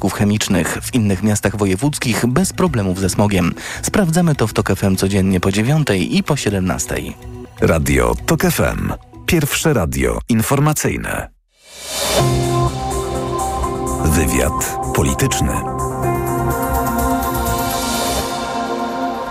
[0.00, 0.78] związków chemicznych.
[0.82, 3.54] W innych miastach wojewódzkich bez problemów ze smogiem.
[3.82, 6.96] Sprawdzamy to w TOK FM codziennie po 9 i po 17.
[7.60, 8.92] Radio TOK FM.
[9.26, 11.30] Pierwsze radio informacyjne.
[14.04, 15.52] Wywiad polityczny.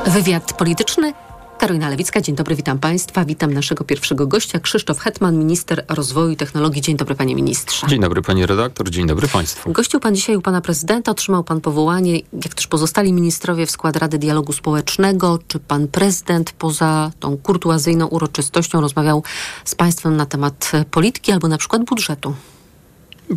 [0.07, 1.13] Wywiad polityczny.
[1.59, 3.25] Karolina Lewicka, dzień dobry, witam Państwa.
[3.25, 6.81] Witam naszego pierwszego gościa, Krzysztof Hetman, minister rozwoju i technologii.
[6.81, 7.87] Dzień dobry, panie ministrze.
[7.87, 9.71] Dzień dobry, pani redaktor, dzień dobry Państwu.
[9.71, 13.95] Gościł pan dzisiaj u pana prezydenta, otrzymał pan powołanie, jak też pozostali ministrowie w skład
[13.95, 15.39] Rady Dialogu Społecznego.
[15.47, 19.23] Czy pan prezydent poza tą kurtuazyjną uroczystością rozmawiał
[19.65, 22.35] z państwem na temat polityki albo na przykład budżetu?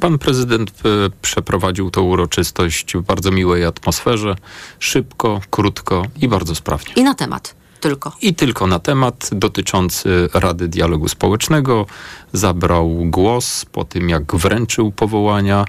[0.00, 4.36] Pan prezydent e, przeprowadził tę uroczystość w bardzo miłej atmosferze,
[4.78, 6.92] szybko, krótko i bardzo sprawnie.
[6.96, 8.12] I na temat tylko.
[8.22, 11.86] I tylko na temat dotyczący Rady Dialogu Społecznego.
[12.32, 15.64] Zabrał głos po tym, jak wręczył powołania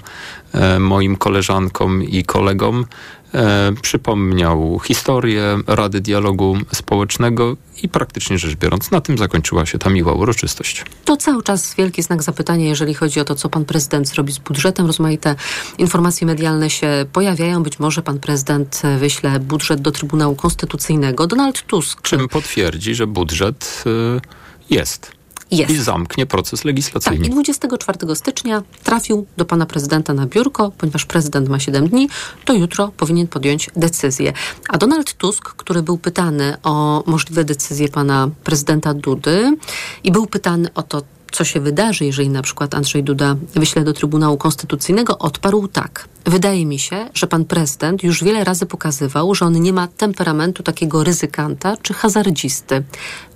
[0.54, 2.85] e, moim koleżankom i kolegom.
[3.33, 9.90] E, przypomniał historię Rady Dialogu Społecznego i praktycznie rzecz biorąc, na tym zakończyła się ta
[9.90, 10.85] miła uroczystość.
[11.05, 14.37] To cały czas wielki znak zapytania, jeżeli chodzi o to, co pan prezydent zrobi z
[14.40, 14.87] budżetem.
[14.87, 15.35] Rozmaite
[15.77, 17.63] informacje medialne się pojawiają.
[17.63, 21.27] Być może pan prezydent wyśle budżet do Trybunału Konstytucyjnego.
[21.27, 22.01] Donald Tusk.
[22.01, 24.21] Czym potwierdzi, że budżet y,
[24.70, 25.23] jest.
[25.57, 25.73] Jest.
[25.73, 27.18] I zamknie proces legislacyjny.
[27.18, 32.09] Tak, i 24 stycznia trafił do pana prezydenta na biurko, ponieważ prezydent ma 7 dni,
[32.46, 34.34] to jutro powinien podjąć decyzję.
[34.70, 39.57] A Donald Tusk, który był pytany o możliwe decyzje pana prezydenta Dudy
[40.04, 43.93] i był pytany o to, co się wydarzy, jeżeli na przykład Andrzej Duda wyśle do
[43.93, 46.07] Trybunału Konstytucyjnego, odparł tak.
[46.26, 50.63] Wydaje mi się, że pan prezydent już wiele razy pokazywał, że on nie ma temperamentu
[50.63, 52.84] takiego ryzykanta czy hazardzisty.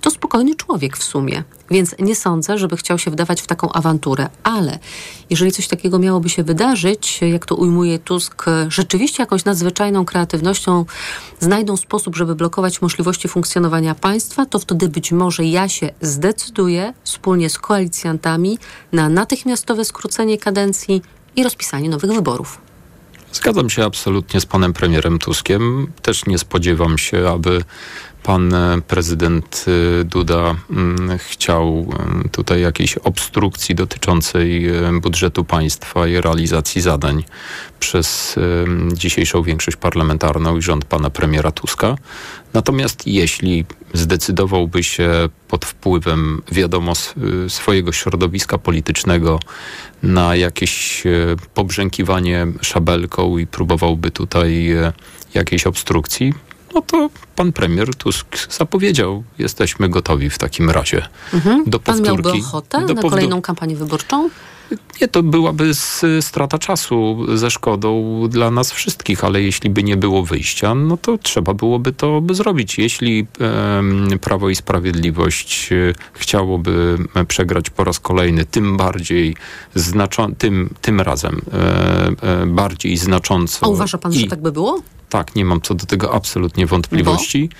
[0.00, 4.28] To spokojny człowiek w sumie, więc nie sądzę, żeby chciał się wdawać w taką awanturę.
[4.42, 4.78] Ale
[5.30, 10.84] jeżeli coś takiego miałoby się wydarzyć, jak to ujmuje Tusk, rzeczywiście jakąś nadzwyczajną kreatywnością
[11.40, 17.50] znajdą sposób, żeby blokować możliwości funkcjonowania państwa, to wtedy być może ja się zdecyduję wspólnie
[17.50, 18.58] z koalicjantami
[18.92, 21.02] na natychmiastowe skrócenie kadencji
[21.36, 22.58] i rozpisanie nowych wyborów.
[23.32, 25.92] Zgadzam się absolutnie z panem premierem Tuskiem.
[26.02, 27.64] Też nie spodziewam się, aby
[28.28, 31.86] pan e, prezydent e, Duda mm, chciał
[32.24, 34.66] e, tutaj jakiejś obstrukcji dotyczącej
[35.02, 37.24] budżetu państwa i realizacji zadań
[37.80, 38.36] przez
[38.92, 41.96] dzisiejszą większość parlamentarną i rząd pana premiera Tuska.
[42.54, 45.10] Natomiast jeśli zdecydowałby się
[45.48, 46.92] pod wpływem, wiadomo,
[47.48, 49.40] swojego środowiska politycznego
[50.02, 51.04] na jakieś
[51.54, 54.76] pobrzękiwanie szabelką i próbowałby tutaj
[55.34, 56.34] jakiejś obstrukcji,
[56.74, 61.64] no to pan premier Tusk zapowiedział, jesteśmy gotowi w takim razie mhm.
[61.66, 62.12] do powtórki.
[62.12, 64.30] Pan miałby ochotę na kolejną kampanię wyborczą?
[65.00, 65.70] Nie, to byłaby
[66.20, 71.18] strata czasu ze szkodą dla nas wszystkich, ale jeśli by nie było wyjścia, no to
[71.18, 72.78] trzeba byłoby to by zrobić.
[72.78, 73.26] Jeśli
[74.12, 76.98] e, Prawo i Sprawiedliwość e, chciałoby
[77.28, 79.36] przegrać po raz kolejny, tym bardziej
[79.74, 83.66] znaczą, tym, tym razem e, e bardziej znacząco.
[83.66, 84.82] A uważa pan, i, że tak by było?
[85.08, 87.50] Tak, nie mam co do tego absolutnie wątpliwości.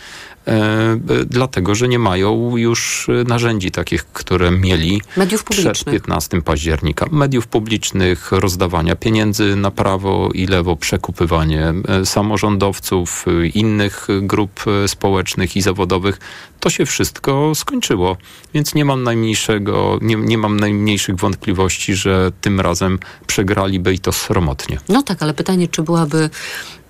[0.48, 7.06] E, e, dlatego, że nie mają już narzędzi takich, które mieli Mediów przed 15 października.
[7.10, 15.62] Mediów publicznych, rozdawania pieniędzy na prawo i lewo, przekupywanie e, samorządowców, innych grup społecznych i
[15.62, 16.20] zawodowych.
[16.60, 18.16] To się wszystko skończyło,
[18.54, 24.12] więc nie mam najmniejszego, nie, nie mam najmniejszych wątpliwości, że tym razem przegraliby i to
[24.12, 24.78] sromotnie.
[24.88, 26.31] No tak, ale pytanie, czy byłaby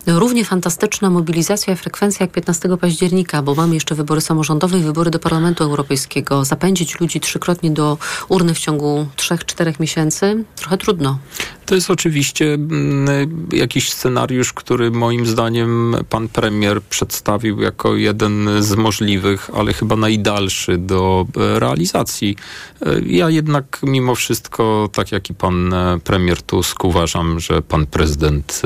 [0.07, 5.19] równie fantastyczna mobilizacja frekwencja jak 15 października, bo mamy jeszcze wybory samorządowe i wybory do
[5.19, 6.45] Parlamentu Europejskiego.
[6.45, 7.99] Zapędzić ludzi trzykrotnie do
[8.29, 11.19] urny w ciągu 3-4 miesięcy trochę trudno.
[11.69, 18.75] To jest oczywiście mm, jakiś scenariusz, który moim zdaniem pan premier przedstawił jako jeden z
[18.75, 22.37] możliwych, ale chyba najdalszy do e, realizacji.
[22.83, 27.87] E, ja jednak mimo wszystko, tak jak i pan e, premier Tusk, uważam, że pan
[27.87, 28.63] prezydent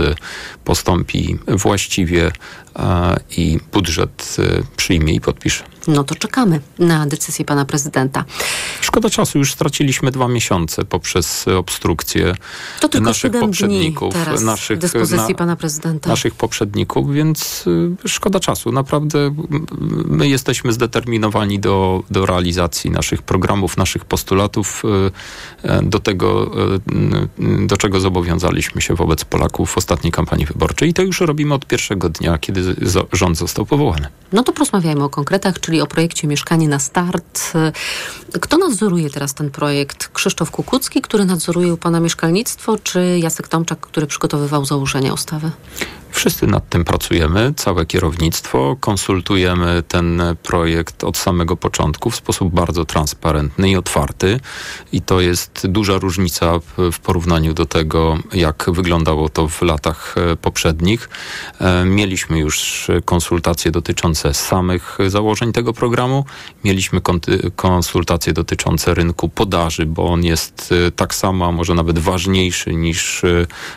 [0.65, 2.33] postąpi właściwie
[3.37, 4.37] i budżet
[4.77, 5.72] przyjmie i podpisze.
[5.87, 8.25] No to czekamy na decyzję pana prezydenta.
[8.81, 12.35] Szkoda czasu, już straciliśmy dwa miesiące poprzez obstrukcję
[12.81, 14.15] to tylko naszych poprzedników.
[14.43, 16.11] Naszych, dyspozycji na, pana prezydenta.
[16.11, 17.65] Naszych poprzedników, więc
[18.05, 18.73] y, szkoda czasu.
[18.73, 19.35] Naprawdę
[20.05, 24.83] my jesteśmy zdeterminowani do, do realizacji naszych programów, naszych postulatów,
[25.65, 26.51] y, y, do tego,
[27.67, 30.89] do czego zobowiązaliśmy się wobec Polaków w ostatniej kampanii wyborczej.
[30.89, 32.77] I to już robimy od pierwszego dnia, kiedy
[33.13, 34.09] rząd został powołany.
[34.33, 37.53] No to porozmawiajmy o konkretach, czyli czyli o projekcie Mieszkanie na Start.
[38.41, 40.09] Kto nadzoruje teraz ten projekt?
[40.09, 45.51] Krzysztof Kukucki, który nadzoruje u pana mieszkalnictwo, czy Jacek Tomczak, który przygotowywał założenia ustawy?
[46.13, 48.77] Wszyscy nad tym pracujemy, całe kierownictwo.
[48.81, 54.41] Konsultujemy ten projekt od samego początku w sposób bardzo transparentny i otwarty.
[54.93, 56.53] I to jest duża różnica
[56.93, 61.09] w porównaniu do tego, jak wyglądało to w latach e, poprzednich.
[61.61, 66.25] E, mieliśmy już konsultacje dotyczące samych założeń tego programu.
[66.65, 67.01] Mieliśmy
[67.57, 73.23] konsultacje dotyczące rynku podaży, bo on jest e, tak samo, a może nawet ważniejszy niż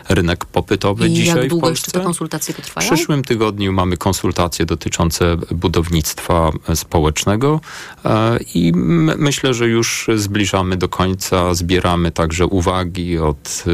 [0.08, 1.90] rynek popytowy I dzisiaj w Polsce.
[2.28, 2.88] Konsultacje potrwają?
[2.88, 7.60] W przyszłym tygodniu mamy konsultacje dotyczące budownictwa społecznego
[8.04, 8.72] e, i
[9.18, 11.54] myślę, że już zbliżamy do końca.
[11.54, 13.70] Zbieramy także uwagi od e,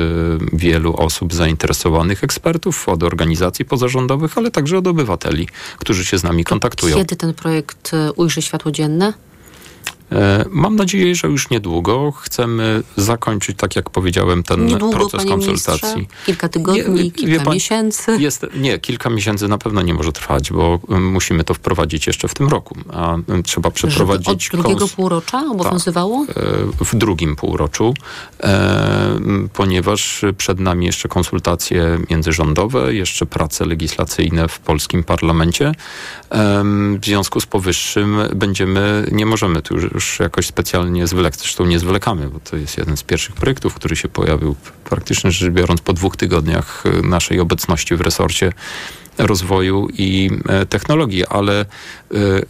[0.57, 6.45] wielu osób zainteresowanych, ekspertów, od organizacji pozarządowych, ale także od obywateli, którzy się z nami
[6.45, 6.97] kontaktują.
[6.97, 9.13] Kiedy ten projekt e, ujrzy światło dzienne?
[10.13, 16.09] E, mam nadzieję, że już niedługo chcemy zakończyć, tak jak powiedziałem, ten niedługo, proces konsultacji.
[16.27, 18.17] Kilka tygodni, Nie, kilka pan, miesięcy?
[18.19, 22.35] Jest, nie, kilka miesięcy na pewno nie może trwać, bo musimy to wprowadzić jeszcze w
[22.35, 22.77] tym roku.
[22.93, 24.45] A trzeba przeprowadzić...
[24.45, 26.27] Żeby od drugiego półrocza obowiązywało?
[26.27, 26.37] Tak,
[26.87, 27.95] w drugim półroczu,
[28.41, 29.21] e,
[29.53, 35.73] ponieważ przed nami jeszcze konsultacje międzyrządowe, jeszcze prace legislacyjne w polskim parlamencie.
[37.01, 41.41] W związku z powyższym będziemy, nie możemy tu już już jakoś specjalnie zwlekać.
[41.41, 45.53] Zresztą nie zwlekamy, bo to jest jeden z pierwszych projektów, który się pojawił praktycznie rzecz
[45.53, 48.53] biorąc po dwóch tygodniach y, naszej obecności w resorcie
[49.19, 51.65] rozwoju i e, technologii, ale e,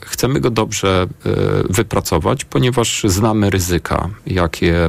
[0.00, 1.31] chcemy go dobrze e,
[1.70, 4.88] wypracować, ponieważ znamy ryzyka, jakie,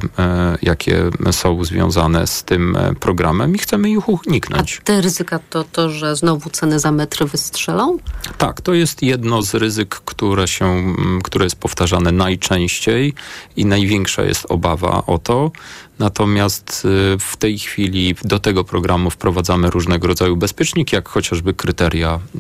[0.62, 4.80] jakie są związane z tym programem i chcemy ich uniknąć.
[4.82, 7.98] A te ryzyka to to, że znowu ceny za metr wystrzelą?
[8.38, 13.14] Tak, to jest jedno z ryzyk, które, się, które jest powtarzane najczęściej
[13.56, 15.52] i największa jest obawa o to.
[16.00, 22.20] Natomiast y, w tej chwili do tego programu wprowadzamy różnego rodzaju bezpieczniki, jak chociażby kryteria
[22.36, 22.40] y,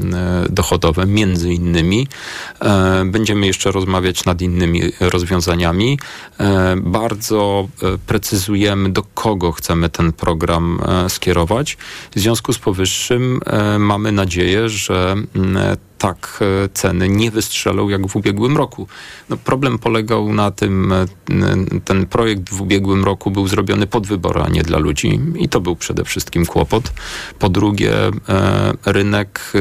[0.50, 2.08] dochodowe, między innymi.
[2.62, 6.00] E, będziemy jeszcze rozmawiać nad innymi rozwiązaniami.
[6.40, 11.78] E, bardzo e, precyzujemy, do kogo chcemy ten program skierować.
[12.16, 13.40] W związku z powyższym
[13.80, 15.16] mamy nadzieję, że
[16.04, 18.88] tak e, ceny nie wystrzelą jak w ubiegłym roku.
[19.30, 21.06] No, problem polegał na tym, e,
[21.86, 25.62] ten projekt w ubiegłym roku był zrobiony pod wybory, a nie dla ludzi i to
[25.62, 26.92] był przede wszystkim kłopot.
[27.40, 27.94] Po drugie,
[28.30, 29.54] e, rynek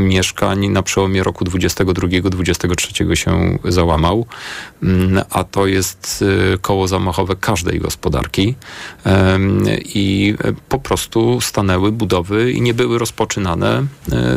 [0.00, 4.26] mieszkań na przełomie roku 22-23 się załamał,
[4.82, 6.24] mm, a to jest
[6.60, 8.54] koło zamachowe każdej gospodarki
[9.84, 10.34] i
[10.68, 13.84] po prostu stanęły budowy i nie były rozpoczynane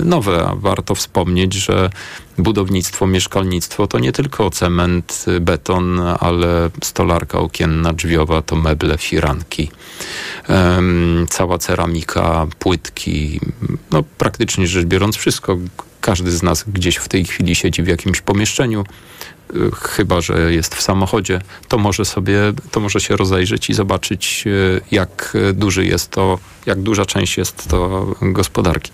[0.04, 1.90] nowe, a warto wspomnieć, wspomnieć, że
[2.38, 9.72] budownictwo, mieszkalnictwo to nie tylko cement, beton, ale stolarka okienna, drzwiowa, to meble, firanki,
[10.50, 13.40] um, cała ceramika, płytki,
[13.92, 15.58] no praktycznie rzecz biorąc wszystko.
[16.02, 18.84] Każdy z nas gdzieś w tej chwili siedzi w jakimś pomieszczeniu,
[19.82, 22.40] chyba że jest w samochodzie, to może sobie,
[22.72, 27.68] to może się rozejrzeć i zobaczyć, y, jak duży jest to, jak duża część jest
[27.70, 28.92] to gospodarki.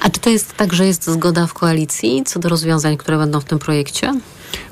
[0.00, 3.40] A czy to jest tak, że jest zgoda w koalicji co do rozwiązań, które będą
[3.40, 4.14] w tym projekcie?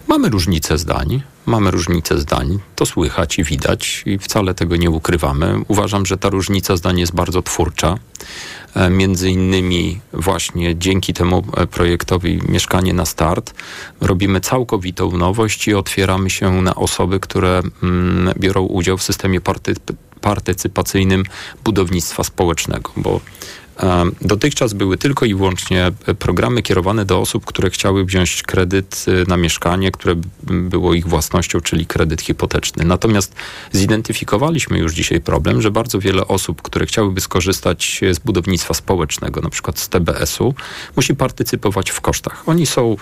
[0.08, 1.22] Mamy różnice zdań.
[1.50, 5.60] Mamy różnice zdań, to słychać i widać i wcale tego nie ukrywamy.
[5.68, 7.98] Uważam, że ta różnica zdań jest bardzo twórcza.
[8.74, 13.54] E, między innymi właśnie dzięki temu e, projektowi Mieszkanie na Start
[14.00, 19.74] robimy całkowitą nowość i otwieramy się na osoby, które mm, biorą udział w systemie party,
[20.20, 21.24] partycypacyjnym
[21.64, 23.20] budownictwa społecznego, bo
[24.20, 29.36] Dotychczas były tylko i wyłącznie programy kierowane do osób, które chciały wziąć kredyt y, na
[29.36, 32.84] mieszkanie, które było ich własnością, czyli kredyt hipoteczny.
[32.84, 33.34] Natomiast
[33.72, 39.50] zidentyfikowaliśmy już dzisiaj problem, że bardzo wiele osób, które chciałyby skorzystać z budownictwa społecznego, na
[39.50, 40.54] przykład z TBS-u,
[40.96, 42.42] musi partycypować w kosztach.
[42.46, 42.96] Oni są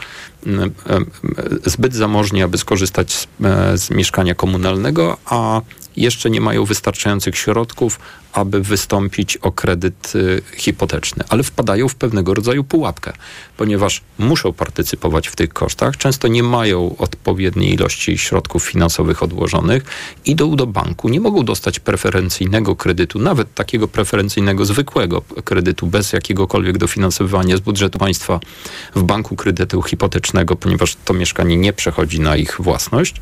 [1.65, 5.61] zbyt zamożni, aby skorzystać z, e, z mieszkania komunalnego, a
[5.99, 7.99] jeszcze nie mają wystarczających środków,
[8.33, 13.13] aby wystąpić o kredyt y, hipoteczny, ale wpadają w pewnego rodzaju pułapkę,
[13.57, 19.85] ponieważ muszą partycypować w tych kosztach, często nie mają odpowiedniej ilości środków finansowych odłożonych,
[20.25, 26.79] idą do banku, nie mogą dostać preferencyjnego kredytu, nawet takiego preferencyjnego, zwykłego kredytu, bez jakiegokolwiek
[26.79, 28.41] dofinansowywania z budżetu państwa
[28.95, 33.15] w banku kredytu hipotecznego, ponieważ to mieszkanie nie przechodzi na ich własność.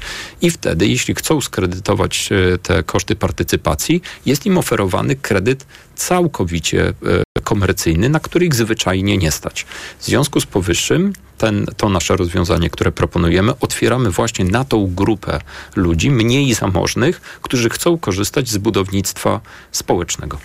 [0.43, 7.43] I wtedy, jeśli chcą skredytować y, te koszty partycypacji, jest im oferowany kredyt całkowicie e,
[7.43, 9.67] komercyjny, na który ich zwyczajnie nie stać.
[9.99, 15.41] W związku z powyższym ten, to nasze rozwiązanie, które proponujemy, otwieramy właśnie na tą grupę
[15.77, 19.41] ludzi mniej zamożnych, którzy chcą korzystać z budownictwa
[19.73, 20.39] społecznego.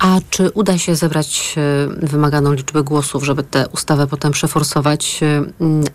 [0.00, 5.20] A czy uda się zebrać e, wymaganą liczbę głosów, żeby tę ustawę potem przeforsować?
[5.22, 5.42] E,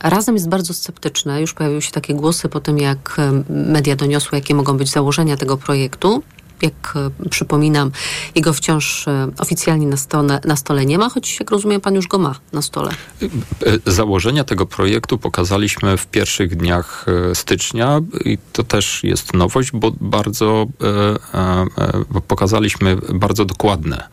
[0.09, 1.41] razem jest bardzo sceptyczne.
[1.41, 5.38] Już pojawiły się takie głosy po tym, jak e, media doniosły, jakie mogą być założenia
[5.38, 6.24] tego projektu
[6.62, 6.93] jak
[7.25, 7.91] e, przypominam,
[8.35, 12.07] jego wciąż e, oficjalnie na stole, na stole nie ma, choć jak rozumiem, pan już
[12.07, 12.91] go ma na stole.
[13.21, 19.91] E, założenia tego projektu pokazaliśmy w pierwszych dniach stycznia i to też jest nowość, bo
[20.01, 20.65] bardzo
[22.09, 24.07] bo pokazaliśmy bardzo dokładne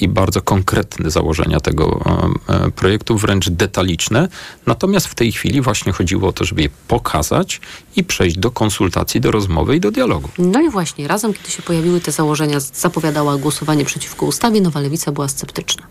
[0.00, 2.00] i bardzo konkretne założenia tego
[2.76, 4.28] projektu, wręcz detaliczne.
[4.66, 7.60] Natomiast w tej chwili właśnie chodziło o to, żeby je pokazać
[7.96, 10.28] i przejść do konsultacji, do rozmowy i do dialogu.
[10.38, 14.80] No i właśnie, razem, kiedy się się pojawiły te założenia, zapowiadała głosowanie przeciwko ustawie, Nowa
[14.80, 15.82] Lewica była sceptyczna.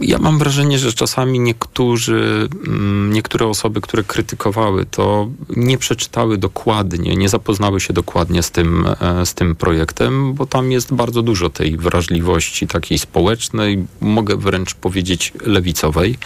[0.00, 7.16] Ja mam wrażenie, że czasami niektórzy, mm, niektóre osoby, które krytykowały to, nie przeczytały dokładnie,
[7.16, 11.50] nie zapoznały się dokładnie z tym, e, z tym projektem, bo tam jest bardzo dużo
[11.50, 16.18] tej wrażliwości takiej społecznej, mogę wręcz powiedzieć lewicowej.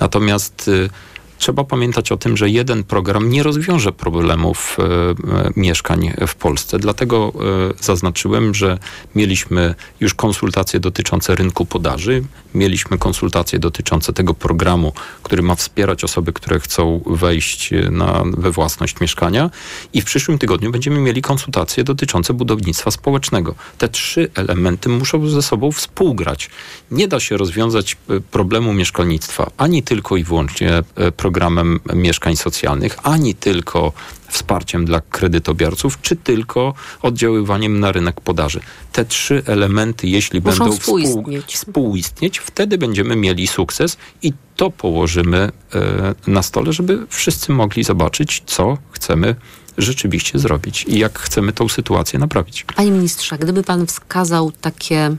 [0.00, 0.90] Natomiast y,
[1.38, 6.78] trzeba pamiętać o tym, że jeden program nie rozwiąże problemów e, e, mieszkań w Polsce.
[6.78, 7.32] Dlatego
[7.80, 8.78] e, zaznaczyłem, że
[9.14, 12.24] mieliśmy już konsultacje dotyczące rynku podaży,
[12.54, 19.00] mieliśmy konsultacje dotyczące tego programu, który ma wspierać osoby, które chcą wejść na, we własność
[19.00, 19.50] mieszkania
[19.92, 23.54] i w przyszłym tygodniu będziemy mieli konsultacje dotyczące budownictwa społecznego.
[23.78, 26.50] Te trzy elementy muszą ze sobą współgrać.
[26.90, 27.96] Nie da się rozwiązać
[28.30, 30.82] problemu mieszkalnictwa ani tylko i wyłącznie
[31.24, 33.92] programem mieszkań socjalnych, ani tylko
[34.28, 38.60] wsparciem dla kredytobiorców, czy tylko oddziaływaniem na rynek podaży.
[38.92, 41.54] Te trzy elementy, jeśli Muszą będą współistnieć.
[41.54, 48.42] współistnieć, wtedy będziemy mieli sukces i to położymy e, na stole, żeby wszyscy mogli zobaczyć,
[48.46, 49.36] co chcemy
[49.78, 52.64] rzeczywiście zrobić i jak chcemy tą sytuację naprawić.
[52.76, 55.16] Panie ministrze, gdyby pan wskazał takie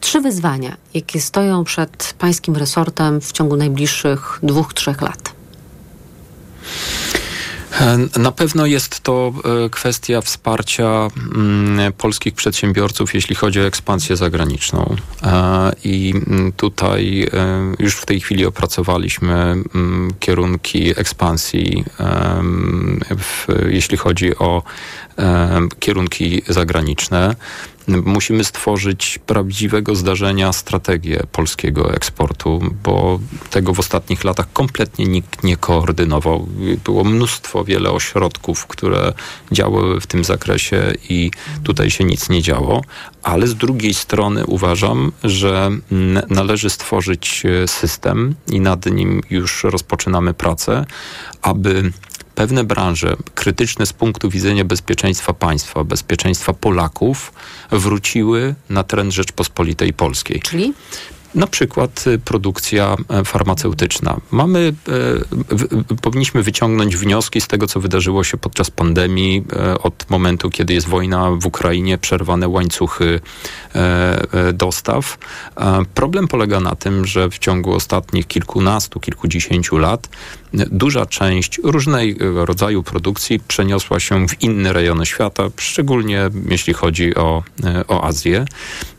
[0.00, 5.37] trzy wyzwania, jakie stoją przed pańskim resortem w ciągu najbliższych dwóch, trzech lat.
[7.80, 9.32] E, na pewno jest to
[9.64, 14.96] e, kwestia wsparcia mm, polskich przedsiębiorców, jeśli chodzi o ekspansję zagraniczną.
[15.22, 17.28] E, I mm, tutaj
[17.78, 21.84] już w tej chwili opracowaliśmy mm, kierunki ekspansji,
[23.68, 24.62] jeśli chodzi o
[25.78, 27.36] kierunki zagraniczne
[27.88, 35.56] musimy stworzyć prawdziwego zdarzenia strategię polskiego eksportu, bo tego w ostatnich latach kompletnie nikt nie
[35.56, 36.48] koordynował.
[36.84, 39.12] Było mnóstwo, wiele ośrodków, które
[39.52, 41.30] działały w tym zakresie i
[41.64, 42.82] tutaj się nic nie działo,
[43.22, 45.70] ale z drugiej strony uważam, że
[46.30, 50.86] należy stworzyć e, system i nad nim już rozpoczynamy pracę,
[51.42, 51.92] aby
[52.38, 57.32] pewne branże krytyczne z punktu widzenia bezpieczeństwa państwa, bezpieczeństwa Polaków
[57.70, 60.40] wróciły na teren Rzeczpospolitej Polskiej.
[60.40, 60.72] Czyli?
[61.38, 64.20] Na przykład y, produkcja e, farmaceutyczna.
[64.30, 64.72] Mamy,
[65.94, 70.74] e, powinniśmy wyciągnąć wnioski z tego, co wydarzyło się podczas pandemii, e, od momentu, kiedy
[70.74, 73.20] jest wojna w Ukrainie, przerwane łańcuchy
[74.54, 75.18] dostaw.
[75.94, 80.08] Problem polega na tym, że w ciągu ostatnich kilkunastu, kilkudziesięciu lat
[80.52, 87.42] duża część różnego rodzaju produkcji przeniosła się w inne rejony świata, szczególnie jeśli chodzi o,
[87.88, 88.44] o Azję.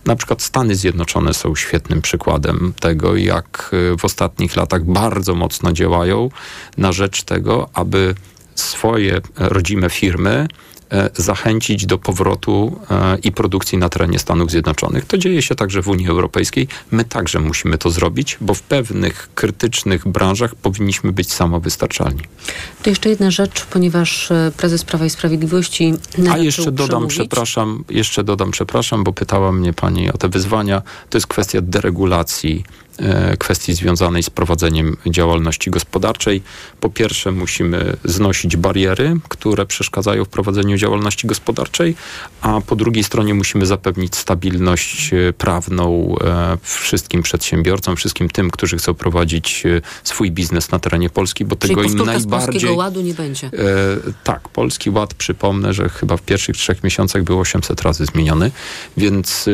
[0.09, 5.71] Na przykład Stany Zjednoczone są świetnym przykładem tego, jak y, w ostatnich latach bardzo mocno
[5.71, 6.29] działają
[6.77, 8.15] na rzecz tego, aby
[8.55, 10.68] swoje rodzime firmy E,
[11.17, 15.05] zachęcić do powrotu e, i produkcji na terenie Stanów Zjednoczonych.
[15.05, 16.67] To dzieje się także w Unii Europejskiej.
[16.91, 22.21] My także musimy to zrobić, bo w pewnych krytycznych branżach powinniśmy być samowystarczalni.
[22.83, 25.93] To jeszcze jedna rzecz, ponieważ e, prezes Prawa i Sprawiedliwości.
[26.31, 27.17] A jeszcze dodam, przemówić.
[27.17, 30.81] przepraszam, jeszcze dodam, przepraszam, bo pytała mnie pani o te wyzwania.
[31.09, 32.88] To jest kwestia deregulacji E,
[33.39, 36.41] kwestii związanej z prowadzeniem działalności gospodarczej.
[36.79, 41.95] Po pierwsze, musimy znosić bariery, które przeszkadzają w prowadzeniu działalności gospodarczej,
[42.41, 48.77] a po drugiej stronie musimy zapewnić stabilność e, prawną e, wszystkim przedsiębiorcom, wszystkim tym, którzy
[48.77, 49.63] chcą prowadzić
[50.03, 52.51] swój biznes na terenie Polski, bo Czyli tego im najbardziej.
[52.51, 53.47] Polskiego Ładu nie będzie.
[53.47, 53.51] E,
[54.23, 58.51] tak, Polski Ład, przypomnę, że chyba w pierwszych trzech miesiącach był 800 razy zmieniony,
[58.97, 59.51] więc e,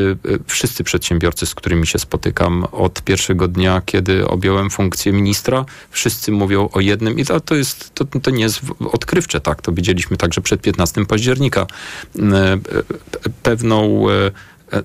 [0.48, 6.32] wszyscy przedsiębiorcy, z którymi się spotykam od 1 pierwszego dnia, kiedy objąłem funkcję ministra, wszyscy
[6.32, 8.62] mówią o jednym i to, to jest, to, to nie jest
[8.92, 11.68] odkrywcze, tak, to widzieliśmy także przed 15 października.
[12.20, 12.58] E, e,
[13.44, 14.32] pewną e,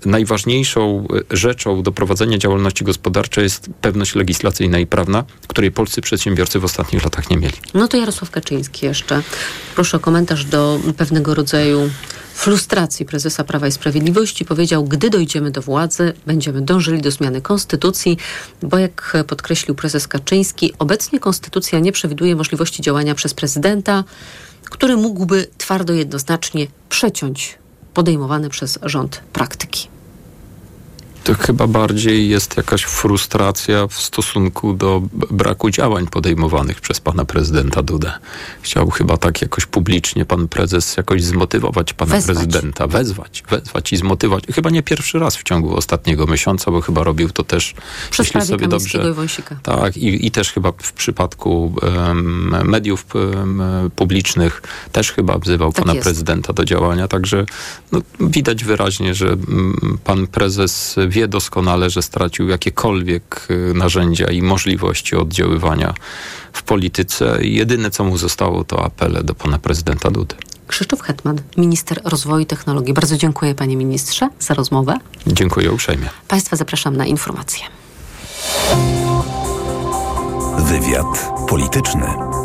[0.04, 6.64] najważniejszą rzeczą do prowadzenia działalności gospodarczej jest pewność legislacyjna i prawna, której polscy przedsiębiorcy w
[6.64, 7.54] ostatnich latach nie mieli.
[7.74, 9.22] No to Jarosław Kaczyński jeszcze.
[9.74, 11.90] Proszę o komentarz do pewnego rodzaju
[12.34, 14.44] frustracji prezesa Prawa i Sprawiedliwości.
[14.44, 18.16] Powiedział, gdy dojdziemy do władzy, będziemy dążyli do zmiany konstytucji,
[18.62, 24.04] bo jak podkreślił prezes Kaczyński, obecnie konstytucja nie przewiduje możliwości działania przez prezydenta,
[24.64, 27.59] który mógłby twardo jednoznacznie przeciąć
[27.94, 29.88] podejmowane przez rząd praktyki.
[31.24, 37.82] To chyba bardziej jest jakaś frustracja w stosunku do braku działań podejmowanych przez pana prezydenta
[37.82, 38.12] Dudę.
[38.62, 42.36] Chciał chyba tak jakoś publicznie pan prezes jakoś zmotywować pana wezwać.
[42.36, 44.44] prezydenta, wezwać, wezwać i zmotywować.
[44.54, 47.74] Chyba nie pierwszy raz w ciągu ostatniego miesiąca, bo chyba robił to też,
[48.10, 48.98] Przez jeśli sobie dobrze.
[49.62, 53.62] Tak, i, i też chyba w przypadku um, mediów um,
[53.96, 54.62] publicznych
[54.92, 56.04] też chyba wzywał tak pana jest.
[56.04, 57.08] prezydenta do działania.
[57.08, 57.46] Także
[57.92, 64.42] no, widać wyraźnie, że um, pan prezes wie doskonale, że stracił jakiekolwiek y, narzędzia i
[64.42, 65.94] możliwości oddziaływania
[66.52, 67.38] w polityce.
[67.40, 70.34] Jedyne, co mu zostało, to apele do pana prezydenta Dudy.
[70.66, 72.94] Krzysztof Hetman, minister rozwoju i technologii.
[72.94, 74.98] Bardzo dziękuję panie ministrze za rozmowę.
[75.26, 76.08] Dziękuję uprzejmie.
[76.28, 77.64] Państwa zapraszam na informacje.
[80.58, 82.39] Wywiad polityczny.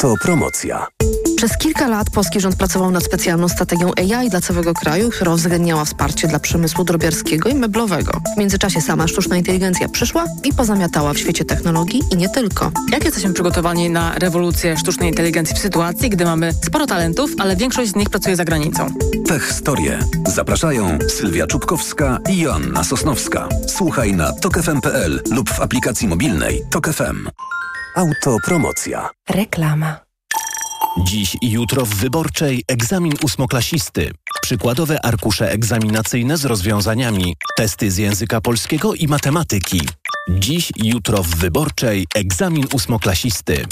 [0.00, 0.86] Autopromocja.
[1.36, 5.84] Przez kilka lat polski rząd pracował nad specjalną strategią AI dla całego kraju, która uwzględniała
[5.84, 8.20] wsparcie dla przemysłu drobiarskiego i meblowego.
[8.36, 12.72] W międzyczasie sama sztuczna inteligencja przyszła i pozamiatała w świecie technologii i nie tylko.
[12.92, 17.90] Jak jesteśmy przygotowani na rewolucję sztucznej inteligencji w sytuacji, gdy mamy sporo talentów, ale większość
[17.90, 18.94] z nich pracuje za granicą?
[19.26, 19.98] Tech Historie.
[20.26, 23.48] Zapraszają Sylwia Czubkowska i Joanna Sosnowska.
[23.66, 27.28] Słuchaj na tokefm.pl lub w aplikacji mobilnej Tok FM.
[27.94, 29.10] Autopromocja.
[29.30, 30.00] Reklama.
[30.98, 34.10] Dziś i jutro w Wyborczej egzamin ósmoklasisty.
[34.42, 37.36] Przykładowe arkusze egzaminacyjne z rozwiązaniami.
[37.56, 39.80] Testy z języka polskiego i matematyki.
[40.28, 43.66] Dziś i jutro w Wyborczej egzamin ósmoklasisty.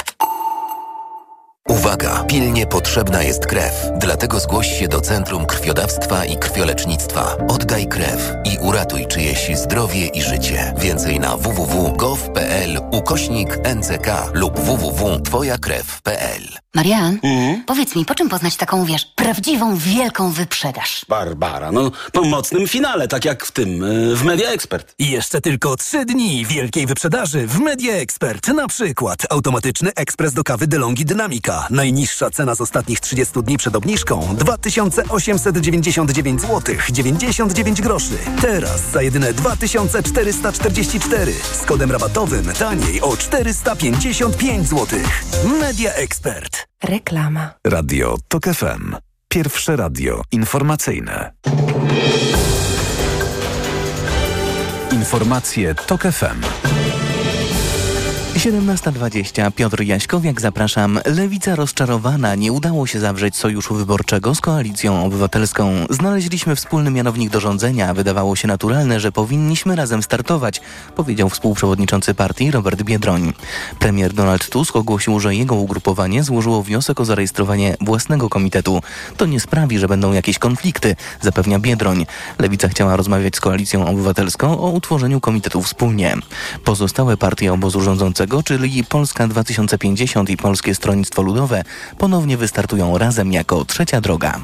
[1.69, 2.25] Uwaga!
[2.29, 3.73] Pilnie potrzebna jest krew.
[3.97, 7.37] Dlatego zgłoś się do Centrum Krwiodawstwa i Krwiolecznictwa.
[7.49, 10.75] Oddaj krew i uratuj czyjeś zdrowie i życie.
[10.79, 16.43] Więcej na www.gov.pl ukośnik NCK lub www.twojakrew.pl
[16.75, 17.65] Marian, mhm.
[17.67, 21.05] powiedz mi, po czym poznać taką, wiesz, prawdziwą, wielką wyprzedaż?
[21.09, 24.95] Barbara, no po mocnym finale, tak jak w tym, y, w Media Expert.
[24.99, 28.49] I jeszcze tylko trzy dni wielkiej wyprzedaży w Media Expert.
[28.49, 31.05] Na przykład automatyczny ekspres do kawy DeLonghi
[31.71, 38.18] Najniższa cena z ostatnich 30 dni przed obniżką 2899 zł 99 groszy.
[38.40, 44.99] Teraz za jedyne 2444 z kodem rabatowym taniej o 455 zł.
[45.61, 46.66] Media Expert.
[46.85, 47.51] Reklama.
[47.66, 48.97] Radio TOK FM.
[49.29, 51.33] Pierwsze radio informacyjne.
[54.92, 56.40] Informacje TOK FM.
[58.38, 59.53] 17.20.
[59.53, 61.01] Piotr Jaśkowiak, zapraszam.
[61.05, 62.35] Lewica rozczarowana.
[62.35, 65.87] Nie udało się zawrzeć sojuszu wyborczego z koalicją obywatelską.
[65.90, 67.94] Znaleźliśmy wspólny mianownik do rządzenia.
[67.94, 70.61] Wydawało się naturalne, że powinniśmy razem startować,
[70.96, 73.33] powiedział współprzewodniczący partii Robert Biedroń.
[73.79, 78.81] Premier Donald Tusk ogłosił, że jego ugrupowanie złożyło wniosek o zarejestrowanie własnego komitetu.
[79.16, 82.07] To nie sprawi, że będą jakieś konflikty, zapewnia Biedroń.
[82.38, 86.16] Lewica chciała rozmawiać z koalicją obywatelską o utworzeniu komitetu wspólnie.
[86.64, 91.64] Pozostałe partie obozu rządzącego czyli Polska 2050 i Polskie Stronnictwo Ludowe,
[91.99, 94.41] ponownie wystartują razem jako trzecia droga.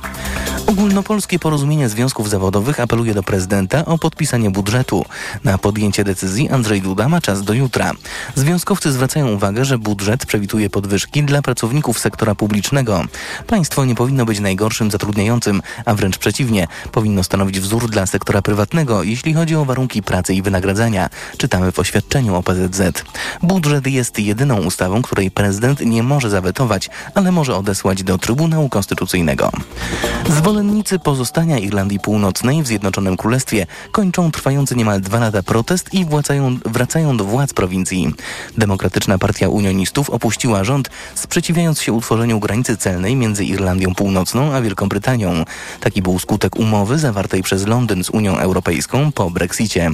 [0.66, 5.04] Ogólnopolskie Porozumienie Związków Zawodowych apeluje do prezydenta o podpisanie budżetu.
[5.44, 7.92] Na podjęcie decyzji Andrzej Duda ma czas do jutra.
[8.34, 13.04] Związkowcy zwracają uwagę, że budżet przewiduje podwyżki dla pracowników sektora publicznego.
[13.46, 19.02] Państwo nie powinno być najgorszym zatrudniającym, a wręcz przeciwnie, powinno stanowić wzór dla sektora prywatnego,
[19.02, 21.08] jeśli chodzi o warunki pracy i wynagradzania.
[21.36, 23.04] Czytamy w oświadczeniu OPZZ.
[23.42, 28.68] Budżet Budżet jest jedyną ustawą, której prezydent nie może zawetować, ale może odesłać do Trybunału
[28.68, 29.50] Konstytucyjnego.
[30.28, 36.58] Zwolennicy pozostania Irlandii Północnej w Zjednoczonym Królestwie kończą trwający niemal dwa lata protest i wracają,
[36.64, 38.14] wracają do władz prowincji.
[38.58, 44.88] Demokratyczna Partia Unionistów opuściła rząd, sprzeciwiając się utworzeniu granicy celnej między Irlandią Północną a Wielką
[44.88, 45.44] Brytanią.
[45.80, 49.90] Taki był skutek umowy zawartej przez Londyn z Unią Europejską po Brexicie.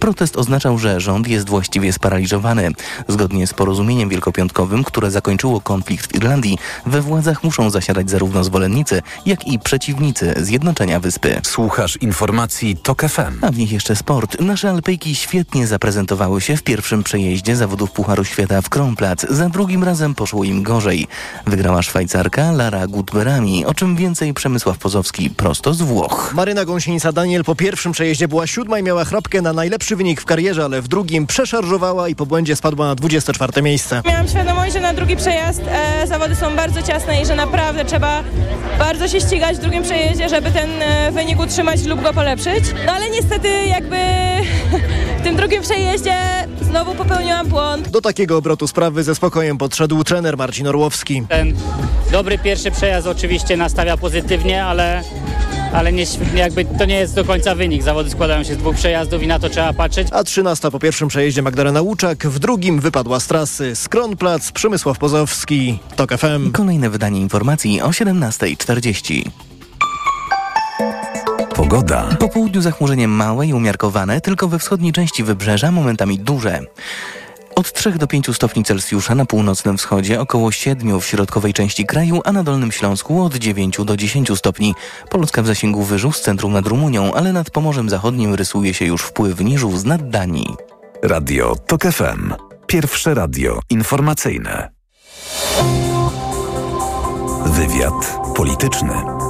[0.00, 2.70] Protest oznaczał, że rząd jest właściwie sparaliżowany.
[3.08, 9.02] Zgodnie z porozumieniem wielkopiątkowym, które zakończyło konflikt w Irlandii, we władzach muszą zasiadać zarówno zwolennicy,
[9.26, 11.40] jak i przeciwnicy zjednoczenia wyspy.
[11.42, 13.38] Słuchasz informacji TOK FM.
[13.44, 14.40] A w nich jeszcze sport.
[14.40, 19.26] Nasze Alpejki świetnie zaprezentowały się w pierwszym przejeździe zawodów Pucharu Świata w Kronplatz.
[19.30, 21.06] Za drugim razem poszło im gorzej.
[21.46, 26.32] Wygrała Szwajcarka Lara Gutberami, o czym więcej Przemysław Pozowski prosto z Włoch.
[26.34, 30.24] Maryna Gąsienica Daniel po pierwszym przejeździe była siódma i miała chrapkę na najlepszy wynik w
[30.24, 34.02] karierze, ale w drugim przeszarżowała i po błędzie spadła na 24 miejsce.
[34.04, 38.22] Miałam świadomość, że na drugi przejazd e, zawody są bardzo ciasne i że naprawdę trzeba
[38.78, 42.64] bardzo się ścigać w drugim przejeździe, żeby ten e, wynik utrzymać lub go polepszyć.
[42.86, 43.96] No ale niestety jakby
[45.20, 46.14] w tym drugim przejeździe
[46.60, 47.88] znowu popełniłam błąd.
[47.88, 51.22] Do takiego obrotu sprawy ze spokojem podszedł trener Marcin Orłowski.
[51.28, 51.56] Ten
[52.12, 55.02] dobry pierwszy przejazd oczywiście nastawia pozytywnie, ale
[55.72, 56.04] ale nie,
[56.34, 57.82] jakby to nie jest do końca wynik.
[57.82, 60.08] Zawody składają się z dwóch przejazdów i na to trzeba patrzeć.
[60.10, 63.76] A 13 po pierwszym przejeździe Magdalena Łuczak, w drugim wypadła z trasy.
[63.76, 66.52] Skronplac, Przemysław Pozowski, TOK FM.
[66.52, 69.30] Kolejne wydanie informacji o 17.40.
[71.54, 72.16] Pogoda.
[72.18, 76.60] Po południu zachmurzenie małe i umiarkowane, tylko we wschodniej części wybrzeża momentami duże.
[77.54, 82.20] Od 3 do 5 stopni Celsjusza na północnym wschodzie, około 7 w środkowej części kraju,
[82.24, 84.74] a na Dolnym Śląsku od 9 do 10 stopni.
[85.10, 89.02] Polska w zasięgu wyżu z centrum nad Rumunią, ale nad Pomorzem Zachodnim rysuje się już
[89.02, 90.56] wpływ niżu z nad Danii.
[91.02, 92.34] Radio TOK FM.
[92.66, 94.70] Pierwsze radio informacyjne.
[97.46, 99.21] Wywiad polityczny.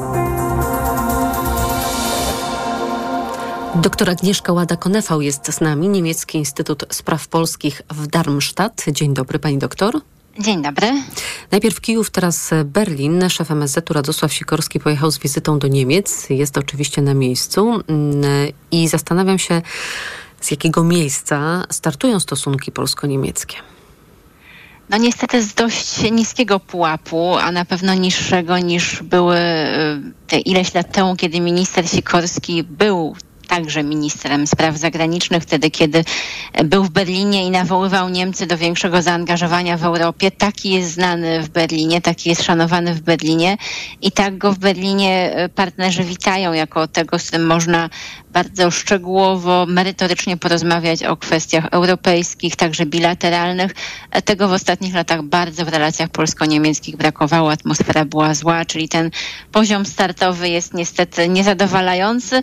[3.74, 8.84] Doktor Agnieszka Łada-Konefał jest z nami, Niemiecki Instytut Spraw Polskich w Darmstadt.
[8.88, 10.00] Dzień dobry, pani doktor.
[10.38, 10.92] Dzień dobry.
[11.50, 13.30] Najpierw Kijów, teraz Berlin.
[13.30, 16.30] Szef MSZ-u Radosław Sikorski pojechał z wizytą do Niemiec.
[16.30, 17.80] Jest oczywiście na miejscu
[18.70, 19.62] i zastanawiam się,
[20.40, 23.56] z jakiego miejsca startują stosunki polsko-niemieckie.
[24.90, 29.38] No niestety z dość niskiego pułapu, a na pewno niższego niż były
[30.28, 36.04] te ileś lat temu, kiedy minister Sikorski był także ministrem spraw zagranicznych, wtedy kiedy
[36.64, 40.30] był w Berlinie i nawoływał Niemcy do większego zaangażowania w Europie.
[40.30, 43.56] Taki jest znany w Berlinie, taki jest szanowany w Berlinie
[44.02, 47.90] i tak go w Berlinie partnerzy witają jako tego, z którym można
[48.30, 53.74] bardzo szczegółowo, merytorycznie porozmawiać o kwestiach europejskich, także bilateralnych.
[54.24, 57.52] Tego w ostatnich latach bardzo w relacjach polsko-niemieckich brakowało.
[57.52, 59.10] Atmosfera była zła, czyli ten
[59.52, 62.42] poziom startowy jest niestety niezadowalający,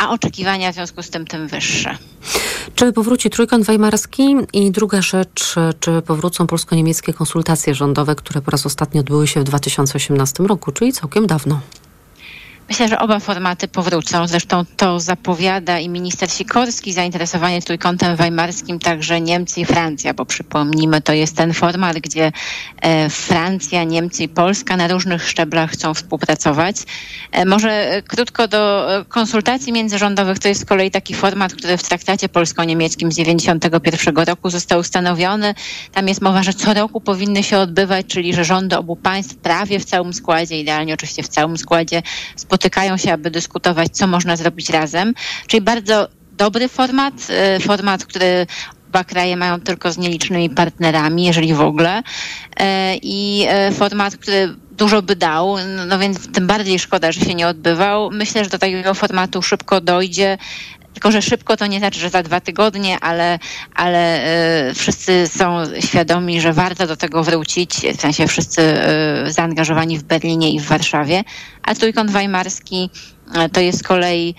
[0.00, 1.98] a oczekiwania w związku z tym tym wyższe.
[2.74, 4.36] Czy powróci trójkąt weimarski?
[4.52, 9.44] I druga rzecz, czy powrócą polsko-niemieckie konsultacje rządowe, które po raz ostatni odbyły się w
[9.44, 11.60] 2018 roku, czyli całkiem dawno?
[12.70, 14.26] Myślę, że oba formaty powrócą.
[14.26, 21.00] Zresztą to zapowiada i minister Sikorski zainteresowanie trójkątem weimarskim, także Niemcy i Francja, bo przypomnijmy,
[21.00, 22.32] to jest ten format, gdzie
[22.82, 26.76] e, Francja, Niemcy i Polska na różnych szczeblach chcą współpracować.
[27.32, 32.28] E, może krótko do konsultacji międzyrządowych, to jest z kolei taki format, który w traktacie
[32.28, 35.54] polsko-niemieckim z 1991 roku został ustanowiony.
[35.92, 39.80] Tam jest mowa, że co roku powinny się odbywać, czyli że rządy obu państw prawie
[39.80, 42.02] w całym składzie, idealnie oczywiście w całym składzie,
[42.36, 42.59] spotykają
[42.96, 45.14] się, aby dyskutować, co można zrobić razem.
[45.46, 47.14] Czyli bardzo dobry format,
[47.60, 48.46] format, który
[48.88, 52.02] oba kraje mają tylko z nielicznymi partnerami, jeżeli w ogóle.
[53.02, 58.10] I format, który dużo by dał, no więc tym bardziej szkoda, że się nie odbywał.
[58.10, 60.38] Myślę, że do takiego formatu szybko dojdzie.
[60.94, 63.38] Tylko, że szybko to nie znaczy, że za dwa tygodnie, ale,
[63.74, 64.24] ale
[64.70, 68.62] y, wszyscy są świadomi, że warto do tego wrócić, w sensie wszyscy
[69.26, 71.24] y, zaangażowani w Berlinie i w Warszawie.
[71.62, 72.90] A trójkąt weimarski
[73.46, 74.34] y, to jest z kolei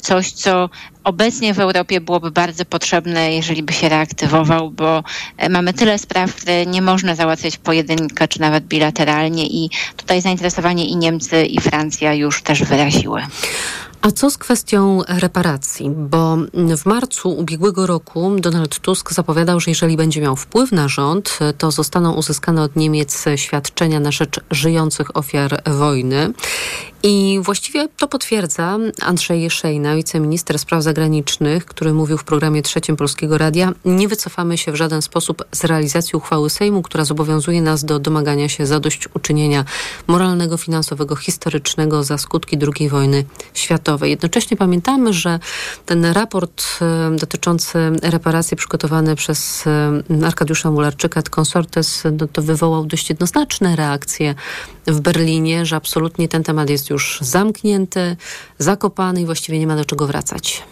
[0.00, 0.70] coś, co
[1.04, 5.04] obecnie w Europie byłoby bardzo potrzebne, jeżeli by się reaktywował, bo
[5.50, 10.96] mamy tyle spraw, które nie można załatwiać pojedynkę czy nawet bilateralnie i tutaj zainteresowanie i
[10.96, 13.22] Niemcy i Francja już też wyraziły.
[14.02, 15.90] A co z kwestią reparacji?
[15.90, 16.36] Bo
[16.78, 21.70] w marcu ubiegłego roku Donald Tusk zapowiadał, że jeżeli będzie miał wpływ na rząd, to
[21.70, 26.32] zostaną uzyskane od Niemiec świadczenia na rzecz żyjących ofiar wojny.
[27.02, 33.38] I właściwie to potwierdza Andrzej Szejna, wiceminister spraw zagranicznych, który mówił w programie trzecim Polskiego
[33.38, 37.98] Radia, nie wycofamy się w żaden sposób z realizacji uchwały Sejmu, która zobowiązuje nas do
[37.98, 39.64] domagania się zadośćuczynienia
[40.06, 44.10] moralnego, finansowego, historycznego za skutki II wojny światowej.
[44.10, 45.38] Jednocześnie pamiętamy, że
[45.86, 53.10] ten raport e, dotyczący reparacji przygotowany przez e, Arkadiusza Mularczyka, Consortes, no to wywołał dość
[53.10, 54.34] jednoznaczne reakcje
[54.86, 58.16] w Berlinie, że absolutnie ten temat jest już zamknięty,
[58.58, 60.62] zakopany i właściwie nie ma do czego wracać.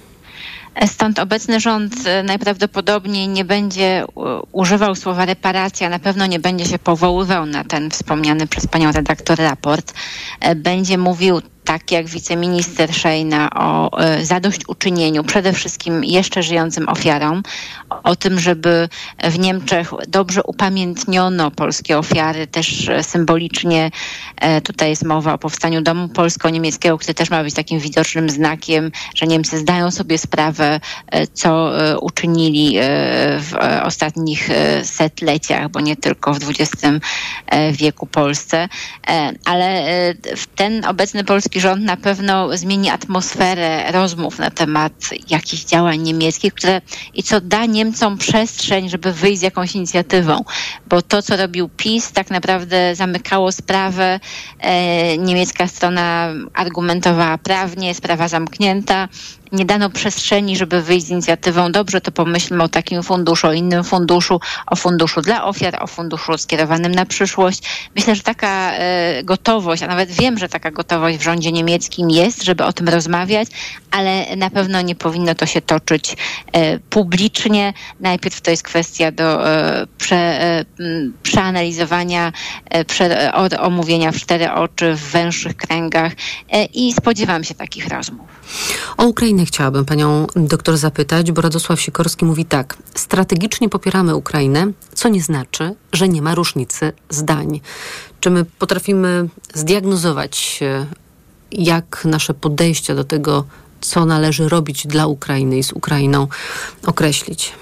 [0.86, 4.04] Stąd obecny rząd e, najprawdopodobniej nie będzie
[4.52, 9.38] używał słowa reparacja, na pewno nie będzie się powoływał na ten wspomniany przez panią redaktor
[9.38, 9.94] raport.
[10.56, 17.42] Będzie mówił tak jak wiceminister Szejna o e, zadośćuczynieniu przede wszystkim jeszcze żyjącym ofiarom,
[18.02, 18.88] o tym, żeby
[19.24, 23.90] w Niemczech dobrze upamiętniono polskie ofiary, też symbolicznie
[24.36, 28.90] e, tutaj jest mowa o powstaniu Domu Polsko-Niemieckiego, który też ma być takim widocznym znakiem,
[29.14, 32.76] że Niemcy zdają sobie sprawę, e, co uczynili
[33.38, 34.48] w ostatnich
[34.82, 36.84] setleciach, bo nie tylko w XX
[37.72, 38.68] wieku Polsce,
[39.44, 39.84] ale
[40.56, 44.92] ten obecny polski polski rząd na pewno zmieni atmosferę rozmów na temat
[45.30, 46.80] jakichś działań niemieckich, które
[47.14, 50.44] i co da Niemcom przestrzeń, żeby wyjść z jakąś inicjatywą.
[50.88, 54.20] Bo to, co robił PiS, tak naprawdę zamykało sprawę.
[54.60, 59.08] E, niemiecka strona argumentowała prawnie, sprawa zamknięta
[59.56, 61.72] nie dano przestrzeni, żeby wyjść z inicjatywą.
[61.72, 66.38] Dobrze, to pomyślmy o takim funduszu, o innym funduszu, o funduszu dla ofiar, o funduszu
[66.38, 67.62] skierowanym na przyszłość.
[67.96, 72.42] Myślę, że taka e, gotowość, a nawet wiem, że taka gotowość w rządzie niemieckim jest,
[72.42, 73.48] żeby o tym rozmawiać,
[73.90, 76.16] ale na pewno nie powinno to się toczyć
[76.52, 77.72] e, publicznie.
[78.00, 80.64] Najpierw to jest kwestia do e, prze,
[81.22, 82.32] przeanalizowania,
[82.86, 86.12] prze, omówienia w cztery oczy, w węższych kręgach
[86.74, 88.26] i spodziewam się takich rozmów.
[88.96, 92.76] O Ukrainę chciałabym panią doktor zapytać, bo Radosław Sikorski mówi tak.
[92.94, 97.60] Strategicznie popieramy Ukrainę, co nie znaczy, że nie ma różnicy zdań.
[98.20, 100.86] Czy my potrafimy zdiagnozować, e,
[101.52, 103.44] jak nasze podejście do tego,
[103.80, 106.28] co należy robić dla Ukrainy i z Ukrainą
[106.86, 107.52] określić?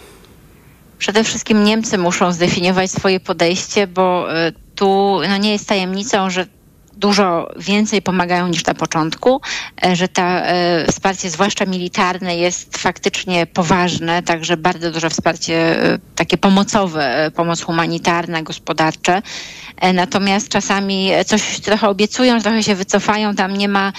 [0.99, 6.47] Przede wszystkim Niemcy muszą zdefiniować swoje podejście, bo e, tu no, nie jest tajemnicą, że
[7.05, 9.41] dużo więcej pomagają niż na początku,
[9.87, 15.55] e, że to e, wsparcie, zwłaszcza militarne, jest faktycznie poważne, także bardzo duże wsparcie
[15.93, 19.23] e, takie pomocowe, pomoc humanitarna, gospodarcze.
[19.95, 23.93] Natomiast czasami coś trochę obiecują, trochę się wycofają, tam nie ma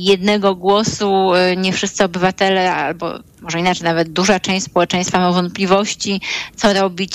[0.00, 6.20] jednego głosu, nie wszyscy obywatele albo może inaczej, nawet duża część społeczeństwa ma wątpliwości,
[6.56, 7.12] co robić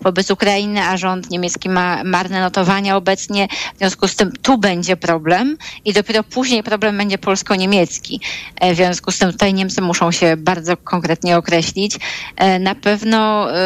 [0.00, 3.48] wobec Ukrainy, a rząd niemiecki ma marne notowania obecnie.
[3.74, 8.20] W związku z tym tu będzie problem i dopiero później problem będzie polsko-niemiecki.
[8.60, 11.96] E, w związku z tym tutaj Niemcy muszą się bardzo konkretnie określić.
[12.36, 13.56] E, na pewno e,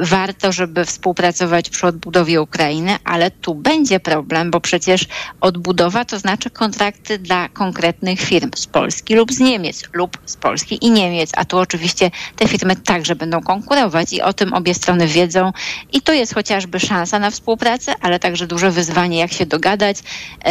[0.00, 5.06] warto, żeby współpracować przy odbudowie Ukrainy, ale tu będzie problem, bo przecież
[5.40, 10.84] odbudowa to znaczy kontrakty dla konkretnych firm z Polski lub z Niemiec, lub z Polski
[10.86, 15.06] i Niemiec, a tu oczywiście te firmy także będą konkurować i o tym obie strony
[15.06, 15.52] wiedzą
[15.92, 19.96] i to jest chociażby szansa na współpracę, ale także duże wyzwanie, jak się dogadać,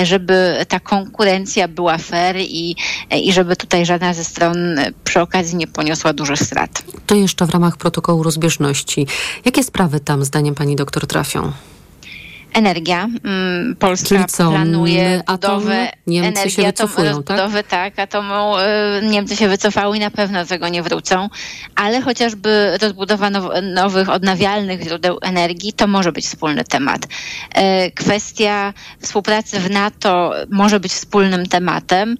[0.03, 2.75] żeby ta konkurencja była fair i,
[3.21, 4.57] i żeby tutaj żadna ze stron
[5.03, 6.83] przy okazji nie poniosła dużych strat.
[7.05, 9.07] To jeszcze w ramach protokołu rozbieżności.
[9.45, 11.51] Jakie sprawy tam, zdaniem pani doktor, trafią?
[12.55, 13.09] Energia.
[13.23, 17.67] Mm, Polska co, planuje budowę Niemcy energii, się wycofują, atom, tak?
[17.67, 18.57] tak, atomu.
[18.57, 21.29] Y, Niemcy się wycofały i na pewno do tego nie wrócą,
[21.75, 27.05] ale chociażby rozbudowa now, nowych odnawialnych źródeł energii to może być wspólny temat.
[27.05, 32.15] Y, kwestia współpracy w NATO może być wspólnym tematem, y,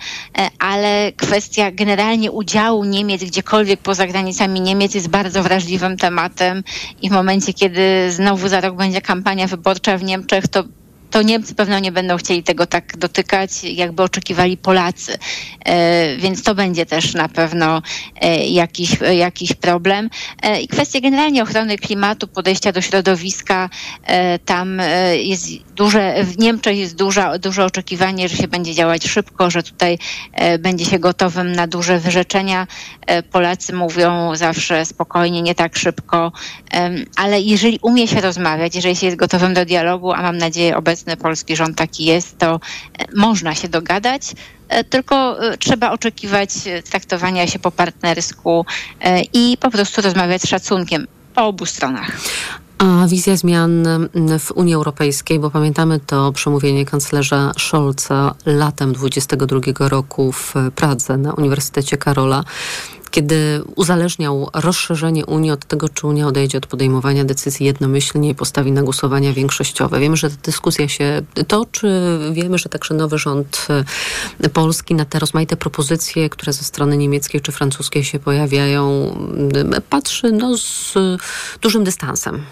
[0.59, 6.63] ale kwestia generalnie udziału Niemiec gdziekolwiek poza granicami Niemiec jest bardzo wrażliwym tematem
[7.01, 10.63] i w momencie, kiedy znowu za rok będzie kampania wyborcza w Niemczech, Niemczech, to
[11.11, 15.17] to Niemcy pewno nie będą chcieli tego tak dotykać, jakby oczekiwali Polacy.
[15.65, 17.81] E, więc to będzie też na pewno
[18.21, 20.09] e, jakiś, jakiś problem.
[20.41, 23.69] E, I kwestia generalnie ochrony klimatu, podejścia do środowiska.
[24.45, 24.81] Tam
[25.17, 29.97] jest duże, w Niemczech jest duża, duże oczekiwanie, że się będzie działać szybko, że tutaj
[30.59, 32.67] będzie się gotowym na duże wyrzeczenia.
[33.31, 36.31] Polacy mówią zawsze spokojnie, nie tak szybko,
[37.15, 41.04] ale jeżeli umie się rozmawiać, jeżeli się jest gotowym do dialogu, a mam nadzieję obecnie
[41.05, 42.59] obecny polski rząd taki jest, to
[42.99, 44.35] e, można się dogadać,
[44.69, 46.49] e, tylko e, trzeba oczekiwać
[46.89, 48.65] traktowania się po partnersku
[49.33, 52.11] i po prostu rozmawiać z szacunkiem po obu stronach.
[52.77, 53.87] A wizja zmian
[54.39, 61.33] w Unii Europejskiej, bo pamiętamy to przemówienie kanclerza Scholza latem 22 roku w Pradze na
[61.33, 62.43] Uniwersytecie Karola,
[63.11, 68.71] kiedy uzależniał rozszerzenie Unii od tego, czy Unia odejdzie od podejmowania decyzji jednomyślnie i postawi
[68.71, 69.99] na głosowania większościowe.
[69.99, 72.19] Wiemy, że ta dyskusja się toczy.
[72.31, 73.67] Wiemy, że także nowy rząd
[74.39, 79.15] e, polski na te rozmaite propozycje, które ze strony niemieckiej czy francuskiej się pojawiają,
[79.89, 80.93] patrzy no, z
[81.61, 82.45] dużym dystansem.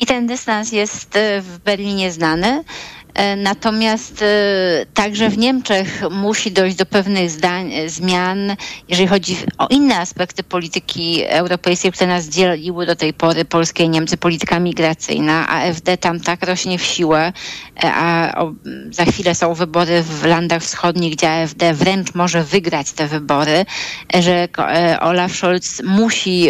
[0.00, 2.64] I ten dystans jest e, w Berlinie znany.
[3.14, 4.26] E, natomiast e,
[4.94, 8.56] także w Niemczech musi dojść do pewnych zdań, zmian,
[8.88, 13.88] jeżeli chodzi o inne aspekty polityki europejskiej, które nas dzieliły do tej pory, Polskie i
[13.88, 15.48] Niemcy, polityka migracyjna.
[15.48, 17.32] AfD tam tak rośnie w siłę,
[17.82, 18.32] a
[18.90, 23.64] za chwilę są wybory w landach wschodnich, gdzie AfD wręcz może wygrać te wybory,
[24.18, 24.48] że
[25.00, 26.48] Olaf Scholz musi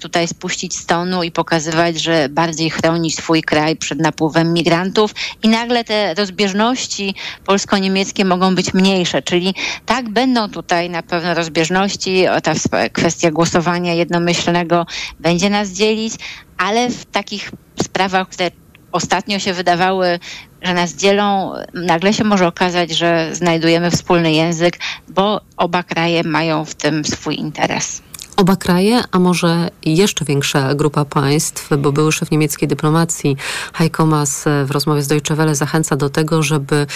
[0.00, 5.84] tutaj spuścić stonu i pokazywać, że bardziej chroni swój kraj przed napływem migrantów i nagle
[5.84, 7.14] te rozbieżności
[7.46, 9.54] polsko-niemieckie mogą być mniejsze, czyli
[9.86, 12.52] tak będą tutaj na pewno rozbieżności, ta
[12.92, 14.86] kwestia głosowania jednomyślnego
[15.20, 16.14] będzie nas dzielić,
[16.58, 17.50] ale w takich
[17.82, 18.50] sprawach, które
[18.92, 20.18] ostatnio się wydawały,
[20.62, 26.64] że nas dzielą, nagle się może okazać, że znajdujemy wspólny język, bo oba kraje mają
[26.64, 28.02] w tym swój interes
[28.36, 33.36] oba kraje, a może jeszcze większa grupa państw, bo były szef niemieckiej dyplomacji
[33.74, 36.86] Heiko Maas w rozmowie z Deutsche Welle zachęca do tego, żeby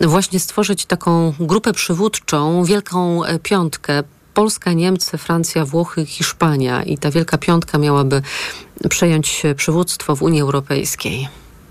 [0.00, 4.02] właśnie stworzyć taką grupę przywódczą, wielką piątkę
[4.34, 8.22] Polska, Niemcy, Francja, Włochy, Hiszpania i ta wielka piątka miałaby
[8.88, 11.28] przejąć przywództwo w Unii Europejskiej.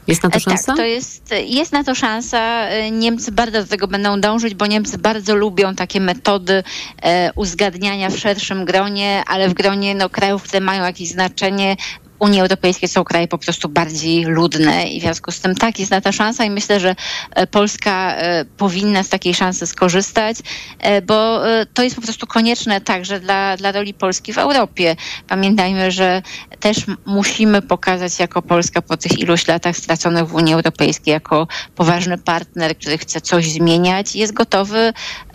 [0.10, 0.66] Jest na to szansa?
[0.66, 2.68] Tak, to jest, jest na to szansa.
[2.92, 6.64] Niemcy bardzo do tego będą dążyć, bo Niemcy bardzo lubią takie metody
[7.02, 11.76] e, uzgadniania w szerszym gronie, ale w gronie no, krajów, które mają jakieś znaczenie,
[12.20, 15.92] Unii Europejskiej są kraje po prostu bardziej ludne i w związku z tym tak, jest
[15.92, 16.96] na ta szansa i myślę, że
[17.36, 20.38] e, Polska e, powinna z takiej szansy skorzystać,
[20.80, 21.40] e, bo
[21.74, 24.96] to jest po prostu konieczne także dla, dla roli Polski w Europie.
[25.28, 26.22] Pamiętajmy, że
[26.60, 32.18] też musimy pokazać jako Polska po tych iluś latach straconych w Unii Europejskiej jako poważny
[32.18, 34.94] partner, który chce coś zmieniać jest gotowy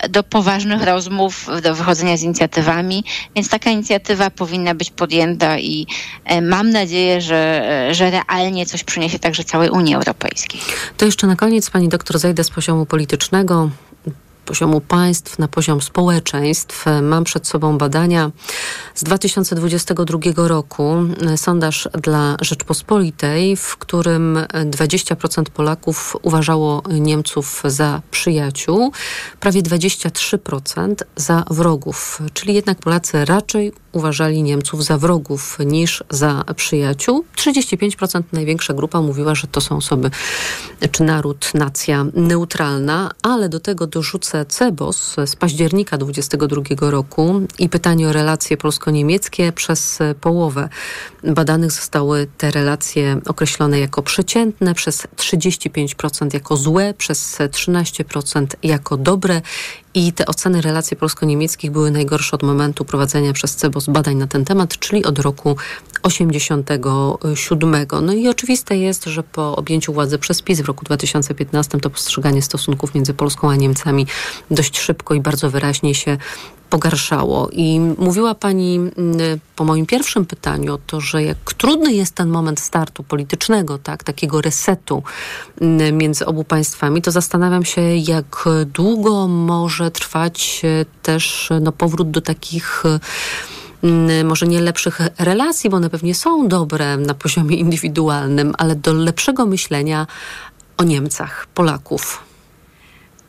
[0.09, 3.03] do poważnych rozmów, do wychodzenia z inicjatywami,
[3.35, 5.87] więc taka inicjatywa powinna być podjęta i
[6.41, 10.61] mam nadzieję, że, że realnie coś przyniesie także całej Unii Europejskiej.
[10.97, 13.69] To jeszcze na koniec, pani doktor, zejdę z poziomu politycznego
[14.45, 16.85] poziomu państw na poziom społeczeństw.
[17.01, 18.31] Mam przed sobą badania
[18.95, 20.95] z 2022 roku,
[21.35, 24.39] sondaż dla Rzeczpospolitej, w którym
[24.71, 28.91] 20% Polaków uważało Niemców za przyjaciół,
[29.39, 37.25] prawie 23% za wrogów, czyli jednak Polacy raczej uważali Niemców za wrogów niż za przyjaciół.
[37.37, 40.11] 35% największa grupa mówiła, że to są osoby
[40.91, 43.87] czy naród, nacja neutralna, ale do tego
[44.47, 49.51] CEBOS z października 2022 roku i pytanie o relacje polsko-niemieckie.
[49.51, 50.69] Przez połowę
[51.23, 59.41] badanych zostały te relacje określone jako przeciętne, przez 35% jako złe, przez 13% jako dobre
[59.95, 64.45] i te oceny relacji polsko-niemieckich były najgorsze od momentu prowadzenia przez CEBOS badań na ten
[64.45, 65.55] temat, czyli od roku
[66.03, 67.85] 87.
[68.01, 72.41] No i oczywiste jest, że po objęciu władzy przez PiS w roku 2015 to postrzeganie
[72.41, 74.07] stosunków między Polską a Niemcami
[74.51, 76.17] dość szybko i bardzo wyraźnie się
[76.69, 77.49] pogarszało.
[77.51, 78.93] I mówiła Pani mm,
[79.55, 84.03] po moim pierwszym pytaniu o to, że jak trudny jest ten moment startu politycznego, tak,
[84.03, 85.03] takiego resetu
[85.61, 92.11] mm, między obu państwami, to zastanawiam się, jak długo może trwać e, też no, powrót
[92.11, 92.83] do takich
[93.83, 98.93] mm, może nie lepszych relacji, bo one pewnie są dobre na poziomie indywidualnym, ale do
[98.93, 100.07] lepszego myślenia
[100.77, 102.23] o Niemcach, Polaków.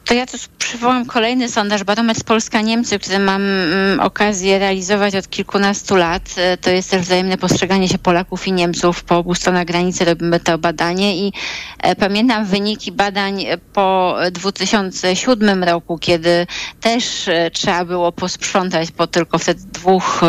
[0.06, 5.96] To ja tu przywołam kolejny sondaż, barometr Polska-Niemcy, który mam mm, okazję realizować od kilkunastu
[5.96, 6.34] lat.
[6.36, 10.04] E, to jest też wzajemne postrzeganie się Polaków i Niemców po obu stronach granicy.
[10.04, 11.32] Robimy to badanie i
[11.78, 16.46] e, pamiętam wyniki badań po 2007 roku, kiedy
[16.80, 20.20] też e, trzeba było posprzątać po tylko wtedy dwóch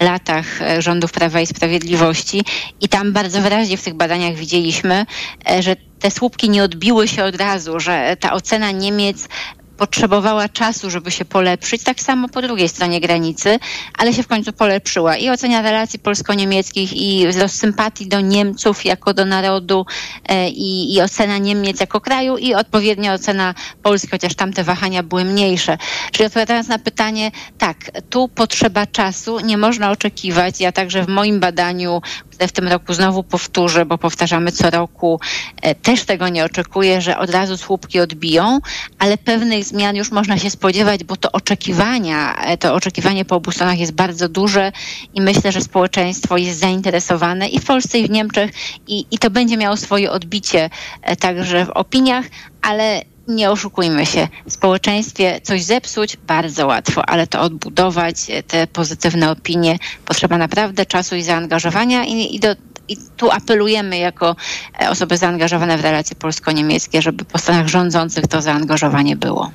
[0.00, 0.46] latach
[0.78, 2.44] rządów Prawa i Sprawiedliwości
[2.80, 5.06] i tam bardzo wyraźnie w tych badaniach widzieliśmy,
[5.60, 9.28] że te słupki nie odbiły się od razu, że ta ocena Niemiec
[9.78, 13.58] potrzebowała czasu, żeby się polepszyć, tak samo po drugiej stronie granicy,
[13.98, 15.16] ale się w końcu polepszyła.
[15.16, 19.86] I ocenia relacji polsko-niemieckich i wzrost sympatii do Niemców jako do narodu
[20.28, 25.24] e, i, i ocena Niemiec jako kraju i odpowiednia ocena Polski, chociaż tamte wahania były
[25.24, 25.78] mniejsze.
[26.12, 27.76] Czyli odpowiadając na pytanie, tak,
[28.10, 32.94] tu potrzeba czasu, nie można oczekiwać, ja także w moim badaniu, które w tym roku
[32.94, 35.20] znowu powtórzę, bo powtarzamy co roku,
[35.62, 38.58] e, też tego nie oczekuję, że od razu słupki odbiją,
[38.98, 43.52] ale pewnych zmian już można się spodziewać, bo to oczekiwania, e, to oczekiwanie po obu
[43.52, 44.72] stronach jest bardzo duże
[45.14, 48.50] i myślę, że społeczeństwo jest zainteresowane i w Polsce, i w Niemczech
[48.86, 50.70] i, i to będzie miało swoje odbicie
[51.02, 52.24] e, także w opiniach,
[52.62, 58.66] ale nie oszukujmy się, w społeczeństwie coś zepsuć bardzo łatwo, ale to odbudować, e, te
[58.66, 62.48] pozytywne opinie potrzeba naprawdę czasu i zaangażowania i, i do,
[62.88, 64.36] i tu apelujemy jako
[64.80, 69.50] e, osoby zaangażowane w relacje polsko-niemieckie, żeby po stronach rządzących to zaangażowanie było.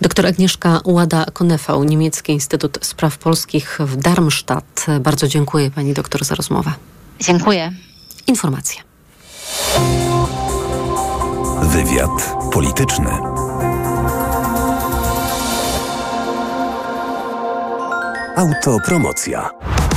[0.00, 4.86] Doktor Agnieszka Łada-Konefał, Niemiecki Instytut Spraw Polskich w Darmstadt.
[5.00, 6.72] Bardzo dziękuję pani doktor za rozmowę.
[7.20, 7.72] Dziękuję.
[8.26, 8.82] Informacje.
[11.62, 13.10] Wywiad polityczny.
[18.36, 19.50] Autopromocja.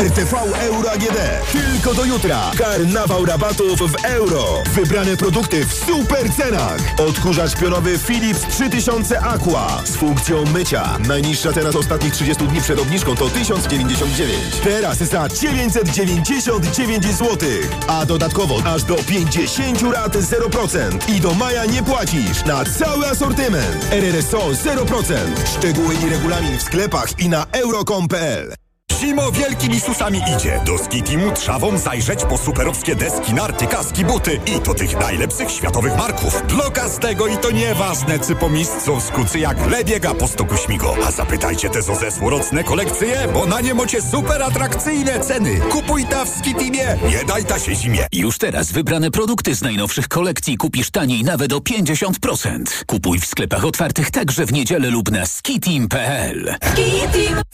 [0.00, 1.18] RTV Euro AGD.
[1.52, 2.50] Tylko do jutra.
[2.58, 4.62] Karnawał rabatów w euro.
[4.74, 6.80] Wybrane produkty w super cenach.
[6.98, 10.98] Odkurzacz pionowy Philips 3000 Aqua z funkcją mycia.
[11.08, 14.36] Najniższa teraz ostatnich 30 dni przed obniżką to 1099.
[14.64, 17.48] Teraz za 999 zł.
[17.88, 21.10] A dodatkowo aż do 50 rat 0%.
[21.16, 23.86] I do maja nie płacisz na cały asortyment.
[23.90, 25.14] RRSO 0%.
[25.58, 28.65] Szczegóły i regulamin w sklepach i na euro.com.pl.
[29.00, 30.60] Zimo wielkimi susami idzie.
[30.66, 35.96] Do Skitimu trzawą zajrzeć po superowskie deski, narty, kaski, buty i to tych najlepszych światowych
[35.96, 36.42] marków.
[36.48, 40.94] Dla każdego i to nieważne, czy po miejscu skucy jak lebiega po stoku śmigo.
[41.06, 45.60] A zapytajcie te zo zesłorocne kolekcje, bo na nie mocie super atrakcyjne ceny.
[45.60, 48.06] Kupuj ta w Skitimie, nie daj ta się zimie.
[48.12, 52.84] Już teraz wybrane produkty z najnowszych kolekcji kupisz taniej nawet o 50%.
[52.86, 56.54] Kupuj w sklepach otwartych także w niedzielę lub na skitim.pl.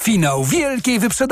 [0.03, 1.32] Finał wielkiej wyprzedaży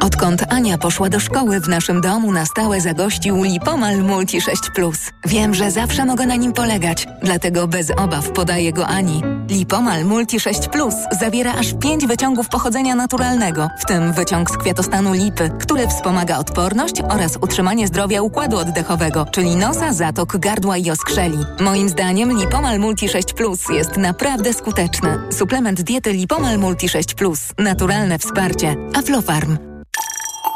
[0.00, 4.98] Odkąd Ania poszła do szkoły, w naszym domu na stałe zagościł Lipomal Multi 6 Plus.
[5.26, 9.22] Wiem, że zawsze mogę na nim polegać, dlatego bez obaw podaję go Ani.
[9.48, 15.12] Lipomal Multi 6 Plus zawiera aż 5 wyciągów pochodzenia naturalnego, w tym wyciąg z kwiatostanu
[15.12, 21.38] lipy, który wspomaga odporność oraz utrzymanie zdrowia układu oddechowego, czyli nosa, zatok, gardła i oskrzeli.
[21.60, 25.18] Moim zdaniem Lipomal Multi 6 Plus jest naprawdę skuteczny.
[25.30, 27.40] Suplement diety Lipomal Multi 6 Plus.
[27.58, 28.76] Naturalne wsparcie.
[28.94, 29.67] Aflofarm.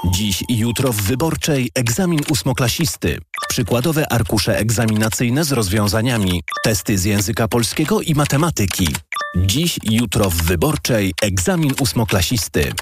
[0.05, 3.19] Dziś i jutro w Wyborczej egzamin ósmoklasisty.
[3.49, 6.43] Przykładowe arkusze egzaminacyjne z rozwiązaniami.
[6.65, 8.89] Testy z języka polskiego i matematyki.
[9.37, 12.73] Dziś i jutro w Wyborczej egzamin ósmoklasisty.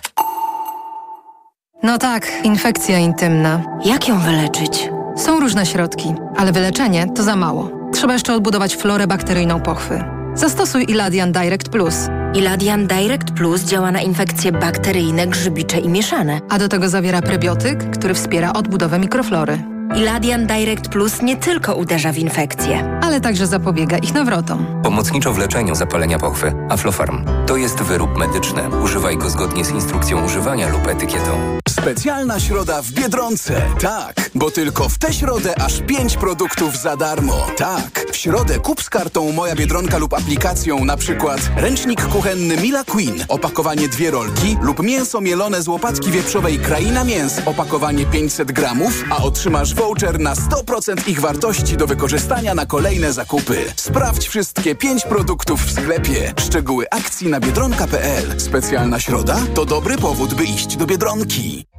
[1.83, 3.63] No tak, infekcja intymna.
[3.85, 4.89] Jak ją wyleczyć?
[5.17, 7.71] Są różne środki, ale wyleczenie to za mało.
[7.93, 10.05] Trzeba jeszcze odbudować florę bakteryjną pochwy.
[10.35, 11.95] Zastosuj Iladian Direct Plus.
[12.35, 16.41] Iladian Direct Plus działa na infekcje bakteryjne, grzybicze i mieszane.
[16.49, 19.80] A do tego zawiera prebiotyk, który wspiera odbudowę mikroflory.
[19.97, 24.67] Iladian Direct Plus nie tylko uderza w infekcje, ale także zapobiega ich nawrotom.
[24.83, 26.53] Pomocniczo w leczeniu zapalenia pochwy.
[26.69, 27.25] Aflofarm.
[27.47, 28.63] To jest wyrób medyczny.
[28.83, 31.59] Używaj go zgodnie z instrukcją używania lub etykietą.
[31.69, 33.63] Specjalna środa w Biedronce.
[33.81, 37.47] Tak, bo tylko w tę środę aż 5 produktów za darmo.
[37.57, 42.85] Tak, w środę kup z kartą Moja Biedronka lub aplikacją na przykład ręcznik kuchenny Mila
[42.85, 49.05] Queen, opakowanie dwie rolki lub mięso mielone z łopatki wieprzowej Kraina Mięs, opakowanie 500 gramów,
[49.11, 53.73] a otrzymasz voucher na 100% ich wartości do wykorzystania na kolejne zakupy.
[53.77, 56.33] Sprawdź wszystkie 5 produktów w sklepie.
[56.39, 58.41] Szczegóły akcji na biedronka.pl.
[58.41, 61.70] Specjalna środa to dobry powód, by iść do Biedronki.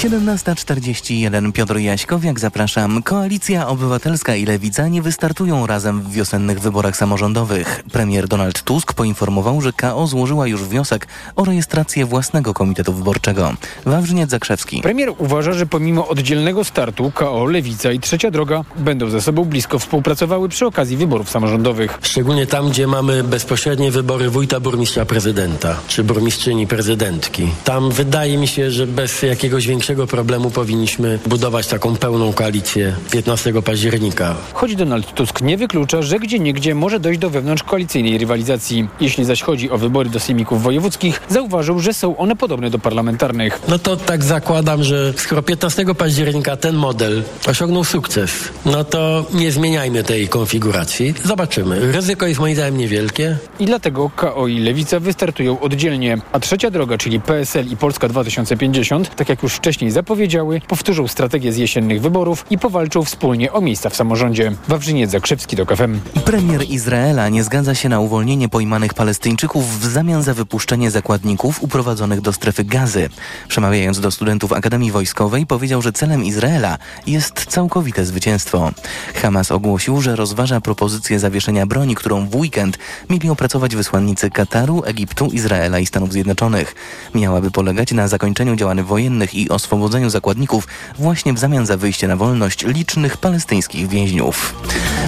[0.00, 3.02] 17.41 Piotr Jaśkowiak, zapraszam.
[3.02, 7.82] Koalicja Obywatelska i Lewica nie wystartują razem w wiosennych wyborach samorządowych.
[7.92, 13.52] Premier Donald Tusk poinformował, że KO złożyła już wniosek o rejestrację własnego komitetu wyborczego.
[13.86, 14.82] Wawrzyniec Zakrzewski.
[14.82, 19.78] Premier uważa, że pomimo oddzielnego startu KO, Lewica i Trzecia Droga będą ze sobą blisko
[19.78, 21.98] współpracowały przy okazji wyborów samorządowych.
[22.02, 27.48] Szczególnie tam, gdzie mamy bezpośrednie wybory wójta, burmistrza, prezydenta czy burmistrzyni, prezydentki.
[27.64, 33.62] Tam wydaje mi się, że bez jakiegoś większego problemu powinniśmy budować taką pełną koalicję 15
[33.62, 34.34] października.
[34.52, 38.88] Choć Donald Tusk nie wyklucza, że gdzie niegdzie może dojść do wewnątrzkoalicyjnej rywalizacji.
[39.00, 43.60] Jeśli zaś chodzi o wybory do sejmików wojewódzkich, zauważył, że są one podobne do parlamentarnych.
[43.68, 49.52] No to tak zakładam, że skoro 15 października ten model osiągnął sukces, no to nie
[49.52, 51.14] zmieniajmy tej konfiguracji.
[51.24, 51.92] Zobaczymy.
[51.92, 53.36] Ryzyko jest moim zdaniem niewielkie.
[53.58, 56.18] I dlatego KO i Lewica wystartują oddzielnie.
[56.32, 61.52] A trzecia droga, czyli PSL i Polska 2050, tak jak już wcześniej zapowiedziały, powtórzą strategię
[61.52, 64.52] z jesiennych wyborów i powalczą wspólnie o miejsca w samorządzie.
[64.68, 66.00] Wawrzyniec Zakrzewski do KFM.
[66.24, 72.20] Premier Izraela nie zgadza się na uwolnienie pojmanych Palestyńczyków w zamian za wypuszczenie zakładników uprowadzonych
[72.20, 73.08] do strefy gazy.
[73.48, 78.70] Przemawiając do studentów Akademii Wojskowej powiedział, że celem Izraela jest całkowite zwycięstwo.
[79.14, 82.78] Hamas ogłosił, że rozważa propozycję zawieszenia broni, którą w weekend
[83.10, 86.74] mieli opracować wysłannicy Kataru, Egiptu, Izraela i Stanów Zjednoczonych.
[87.14, 90.66] Miałaby polegać na zakończeniu działań wojennych i oswobodzeniu zakładników
[90.98, 94.54] właśnie w zamian za wyjście na wolność licznych palestyńskich więźniów.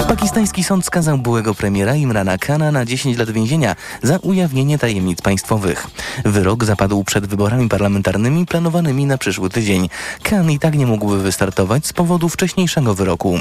[0.09, 5.87] Pakistański sąd skazał byłego premiera Imrana Khana na 10 lat więzienia za ujawnienie tajemnic państwowych.
[6.25, 9.89] Wyrok zapadł przed wyborami parlamentarnymi planowanymi na przyszły tydzień.
[10.23, 13.39] Khan i tak nie mógłby wystartować z powodu wcześniejszego wyroku.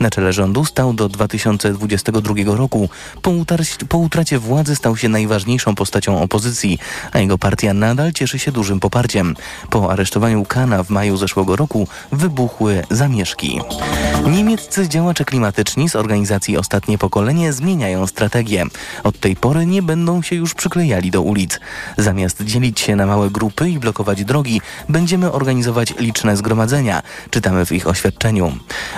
[0.00, 2.88] Na czele rządu stał do 2022 roku.
[3.22, 3.30] Po,
[3.88, 6.78] po utracie władzy stał się najważniejszą postacią opozycji,
[7.12, 9.34] a jego partia nadal cieszy się dużym poparciem.
[9.70, 13.60] Po aresztowaniu W maju zeszłego roku wybuchły zamieszki.
[14.30, 18.64] Niemieccy działacze klimatyczni z organizacji Ostatnie Pokolenie zmieniają strategię.
[19.04, 21.60] Od tej pory nie będą się już przyklejali do ulic.
[21.98, 27.72] Zamiast dzielić się na małe grupy i blokować drogi, będziemy organizować liczne zgromadzenia, czytamy w
[27.72, 28.52] ich oświadczeniu.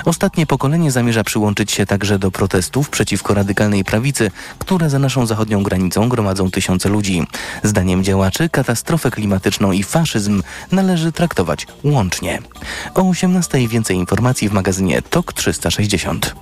[0.05, 5.63] Ostatnie pokolenie zamierza przyłączyć się także do protestów przeciwko radykalnej prawicy, które za naszą zachodnią
[5.63, 7.27] granicą gromadzą tysiące ludzi.
[7.63, 10.43] Zdaniem działaczy katastrofę klimatyczną i faszyzm
[10.73, 11.54] należy traktować
[11.85, 12.43] łącznie.
[12.95, 16.35] O 18 więcej informacji w magazynie TOK 360.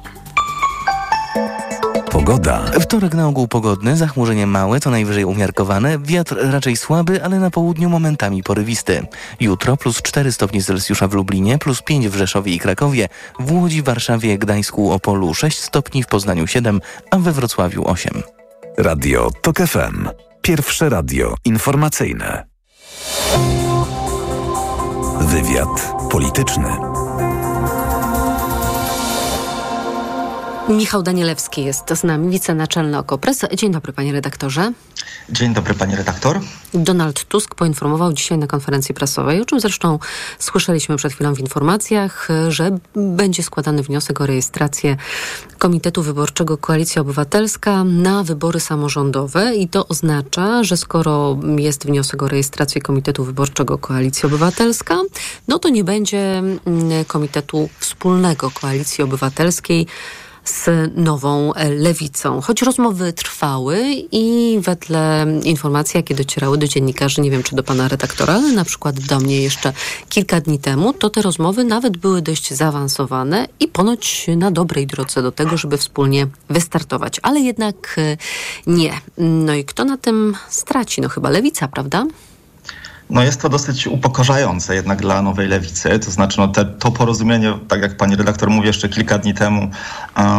[2.12, 2.64] Pogoda.
[2.80, 7.88] Wtorek na ogół pogodny, zachmurzenie małe, co najwyżej umiarkowane, wiatr raczej słaby, ale na południu
[7.88, 9.06] momentami porywisty.
[9.40, 13.08] Jutro plus 4 stopnie Celsjusza w Lublinie, plus 5 w Rzeszowie i Krakowie,
[13.38, 18.22] w Łodzi, Warszawie, Gdańsku, Opolu 6 stopni, w Poznaniu 7, a we Wrocławiu 8.
[18.78, 20.08] Radio TOK FM.
[20.42, 22.46] Pierwsze radio informacyjne.
[25.26, 26.76] Wywiad polityczny.
[30.72, 33.40] Michał Danielewski jest z nami, wicenaczelny Okopres.
[33.54, 34.72] Dzień dobry, panie redaktorze.
[35.30, 36.40] Dzień dobry, pani redaktor.
[36.74, 39.98] Donald Tusk poinformował dzisiaj na konferencji prasowej, o czym zresztą
[40.38, 44.96] słyszeliśmy przed chwilą w informacjach, że będzie składany wniosek o rejestrację
[45.58, 52.28] Komitetu Wyborczego Koalicja Obywatelska na wybory samorządowe i to oznacza, że skoro jest wniosek o
[52.28, 54.98] rejestrację Komitetu Wyborczego Koalicja Obywatelska,
[55.48, 59.86] no to nie będzie mm, Komitetu Wspólnego Koalicji Obywatelskiej
[60.44, 62.40] z nową lewicą.
[62.40, 67.88] Choć rozmowy trwały i wedle informacji, jakie docierały do dziennikarzy, nie wiem czy do pana
[67.88, 69.72] redaktora, ale na przykład do mnie jeszcze
[70.08, 75.22] kilka dni temu, to te rozmowy nawet były dość zaawansowane i ponoć na dobrej drodze
[75.22, 77.20] do tego, żeby wspólnie wystartować.
[77.22, 78.00] Ale jednak
[78.66, 79.00] nie.
[79.18, 81.00] No i kto na tym straci?
[81.00, 82.06] No chyba lewica, prawda?
[83.12, 85.98] No jest to dosyć upokarzające jednak dla nowej lewicy.
[85.98, 89.70] To znaczy no te, to porozumienie, tak jak pani redaktor mówi jeszcze kilka dni temu,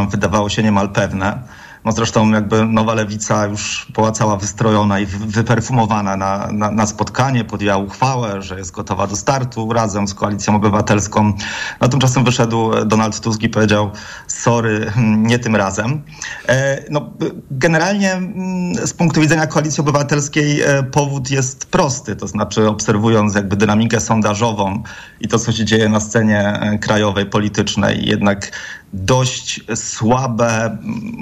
[0.09, 1.41] wydawało się niemal pewne.
[1.85, 7.45] No zresztą jakby Nowa Lewica już była cała wystrojona i wyperfumowana na, na, na spotkanie,
[7.45, 11.33] podjęła uchwałę, że jest gotowa do startu razem z Koalicją Obywatelską.
[11.81, 13.91] No tymczasem wyszedł Donald Tusk i powiedział
[14.27, 16.01] sorry, nie tym razem.
[16.47, 17.09] E, no,
[17.51, 23.55] generalnie mm, z punktu widzenia Koalicji Obywatelskiej e, powód jest prosty, to znaczy obserwując jakby
[23.55, 24.83] dynamikę sondażową
[25.21, 28.51] i to, co się dzieje na scenie e, krajowej, politycznej, jednak
[28.93, 30.77] dość słabe,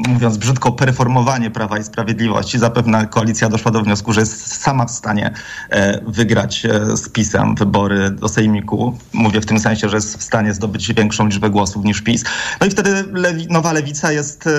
[0.08, 2.60] mówiąc brzydko, performowanie Prawa i Sprawiedliwości.
[2.60, 5.34] Zapewne koalicja doszła do wniosku, że jest sama w stanie
[5.70, 8.98] e, wygrać e, z PiSem wybory do Sejmiku.
[9.14, 12.24] Mówię w tym sensie, że jest w stanie zdobyć większą liczbę głosów niż PiS.
[12.62, 14.50] No i wtedy lewi, nowa lewica jest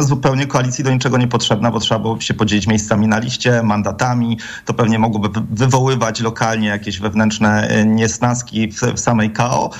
[0.00, 4.38] zupełnie koalicji do niczego niepotrzebna, bo trzeba było się podzielić miejscami na liście, mandatami.
[4.64, 9.70] To pewnie mogłoby wywoływać lokalnie jakieś wewnętrzne e, niesnaski w, w samej KO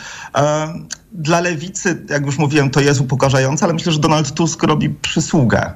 [1.14, 5.72] dla lewicy, jak już mówiłem, to jest upokarzające, ale myślę, że Donald Tusk robi przysługę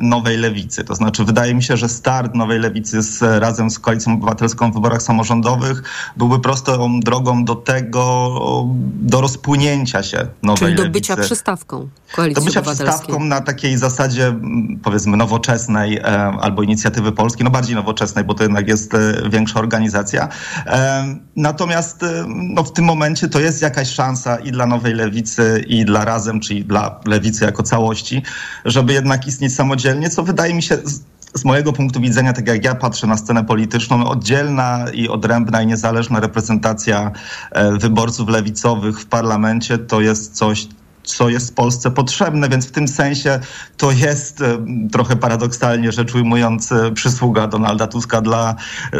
[0.00, 0.84] nowej lewicy.
[0.84, 4.74] To znaczy, wydaje mi się, że start nowej lewicy z, razem z Koalicją Obywatelską w
[4.74, 5.82] wyborach samorządowych
[6.16, 11.00] byłby prostą drogą do tego, do rozpłynięcia się nowej Czyli do lewicy.
[11.00, 14.34] bycia przystawką Koalicji Do bycia przystawką na takiej zasadzie,
[14.82, 16.02] powiedzmy, nowoczesnej e,
[16.40, 20.28] albo inicjatywy polskiej, no bardziej nowoczesnej, bo to jednak jest e, większa organizacja.
[20.66, 25.64] E, natomiast e, no, w tym momencie to jest jakaś szansa i dla nowej lewicy,
[25.66, 28.22] i dla razem, czyli dla lewicy jako całości,
[28.64, 30.78] żeby jednak istnieć samodzielnie, co wydaje mi się
[31.34, 35.66] z, mojego punktu widzenia, tak jak ja patrzę na scenę polityczną, oddzielna i odrębna i
[35.66, 37.10] niezależna reprezentacja
[37.50, 40.68] e, wyborców lewicowych w parlamencie to jest coś,
[41.06, 43.40] co jest Polsce potrzebne, więc w tym sensie
[43.76, 44.58] to jest e,
[44.92, 48.54] trochę paradoksalnie rzecz ujmując e, przysługa Donalda Tuska dla,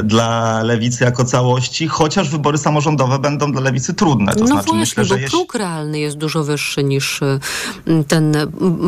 [0.05, 4.33] dla lewicy jako całości, chociaż wybory samorządowe będą dla lewicy trudne.
[4.33, 5.31] To no znaczy właśnie, myślę, bo że jeśli...
[5.31, 7.41] próg realny jest dużo wyższy niż y,
[8.09, 8.37] ten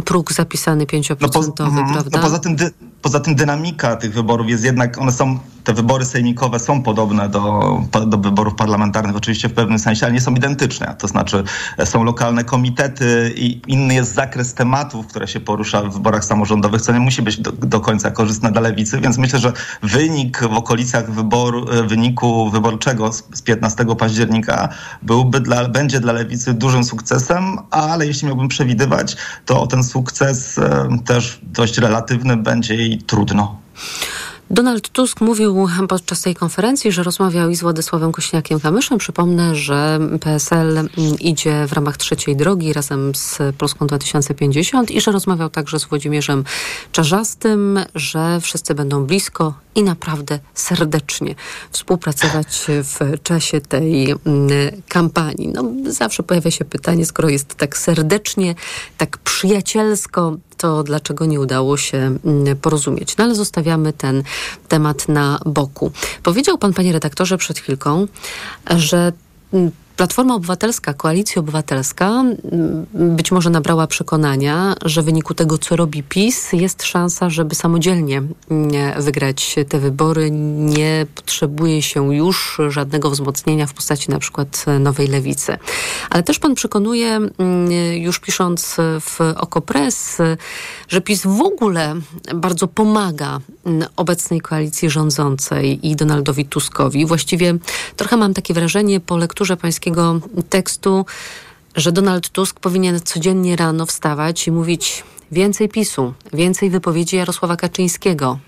[0.04, 1.92] próg zapisany 5% No, mhm.
[1.92, 2.18] prawda?
[2.18, 2.70] no poza, tym dy,
[3.02, 5.38] poza tym dynamika tych wyborów jest jednak, one są,
[5.68, 10.20] te wybory sejmikowe są podobne do, do wyborów parlamentarnych oczywiście w pewnym sensie, ale nie
[10.20, 10.94] są identyczne.
[10.98, 11.44] To znaczy
[11.78, 16.82] e, są lokalne komitety i inny jest zakres tematów, które się porusza w wyborach samorządowych,
[16.82, 19.52] co nie musi być do, do końca korzystne dla lewicy, więc myślę, że
[19.82, 24.68] wynik w okolicach wyboru, e, wyniku wyborczego z, z 15 października
[25.02, 29.16] byłby dla, będzie dla lewicy dużym sukcesem, ale jeśli miałbym przewidywać,
[29.46, 33.56] to ten sukces e, też dość relatywny będzie jej trudno.
[34.50, 38.98] Donald Tusk mówił podczas tej konferencji, że rozmawiał i z Władysławem Kośniakiem-Kamyszem.
[38.98, 40.88] Przypomnę, że PSL
[41.20, 46.44] idzie w ramach trzeciej drogi razem z Polską 2050 i że rozmawiał także z Włodzimierzem
[46.92, 51.34] Czarzastym, że wszyscy będą blisko i naprawdę serdecznie
[51.70, 54.48] współpracować w czasie tej mm,
[54.88, 55.48] kampanii.
[55.48, 58.54] No, zawsze pojawia się pytanie, skoro jest tak serdecznie,
[58.96, 63.16] tak przyjacielsko, to dlaczego nie udało się mm, porozumieć.
[63.16, 64.22] No ale zostawiamy ten
[64.68, 65.92] temat na boku.
[66.22, 68.06] Powiedział pan, panie redaktorze, przed chwilką,
[68.76, 69.12] że
[69.52, 72.86] mm, Platforma Obywatelska, Koalicja Obywatelska mm,
[73.16, 78.22] być może nabrała przekonania, że w wyniku tego, co robi PiS, jest szansa, żeby samodzielnie
[78.50, 80.30] mm, wygrać te wybory.
[80.30, 85.58] Nie potrzebuje się już żadnego wzmocnienia w postaci na przykład Nowej Lewicy.
[86.10, 90.18] Ale też pan przekonuje, mm, już pisząc w Okopres,
[90.88, 91.94] że PiS w ogóle
[92.34, 93.40] bardzo pomaga
[93.96, 97.06] obecnej koalicji rządzącej i Donaldowi Tuskowi.
[97.06, 97.54] Właściwie
[97.96, 99.87] trochę mam takie wrażenie po lekturze pańskiego
[100.48, 101.06] tekstu,
[101.76, 108.38] że Donald Tusk powinien codziennie rano wstawać i mówić więcej PiSu, więcej wypowiedzi Jarosława Kaczyńskiego.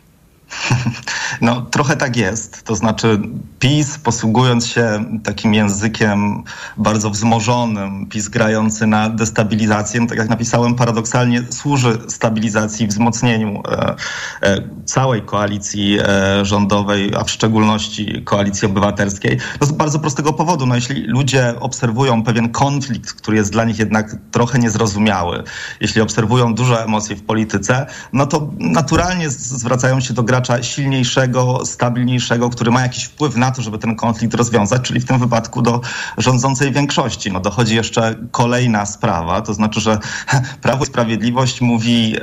[1.40, 2.62] No, trochę tak jest.
[2.62, 3.20] To znaczy,
[3.58, 6.42] PiS, posługując się takim językiem
[6.76, 13.94] bardzo wzmożonym, PiS grający na destabilizację, tak jak napisałem, paradoksalnie służy stabilizacji, wzmocnieniu e,
[14.42, 19.38] e, całej koalicji e, rządowej, a w szczególności koalicji obywatelskiej.
[19.58, 20.66] To z bardzo prostego powodu.
[20.66, 25.42] No, jeśli ludzie obserwują pewien konflikt, który jest dla nich jednak trochę niezrozumiały,
[25.80, 32.50] jeśli obserwują duże emocje w polityce, no to naturalnie zwracają się do gracza silniejszego, stabilniejszego,
[32.50, 35.80] który ma jakiś wpływ na to, żeby ten konflikt rozwiązać, czyli w tym wypadku do
[36.18, 37.32] rządzącej większości.
[37.32, 39.98] No dochodzi jeszcze kolejna sprawa, to znaczy, że
[40.62, 42.16] Prawo i Sprawiedliwość mówi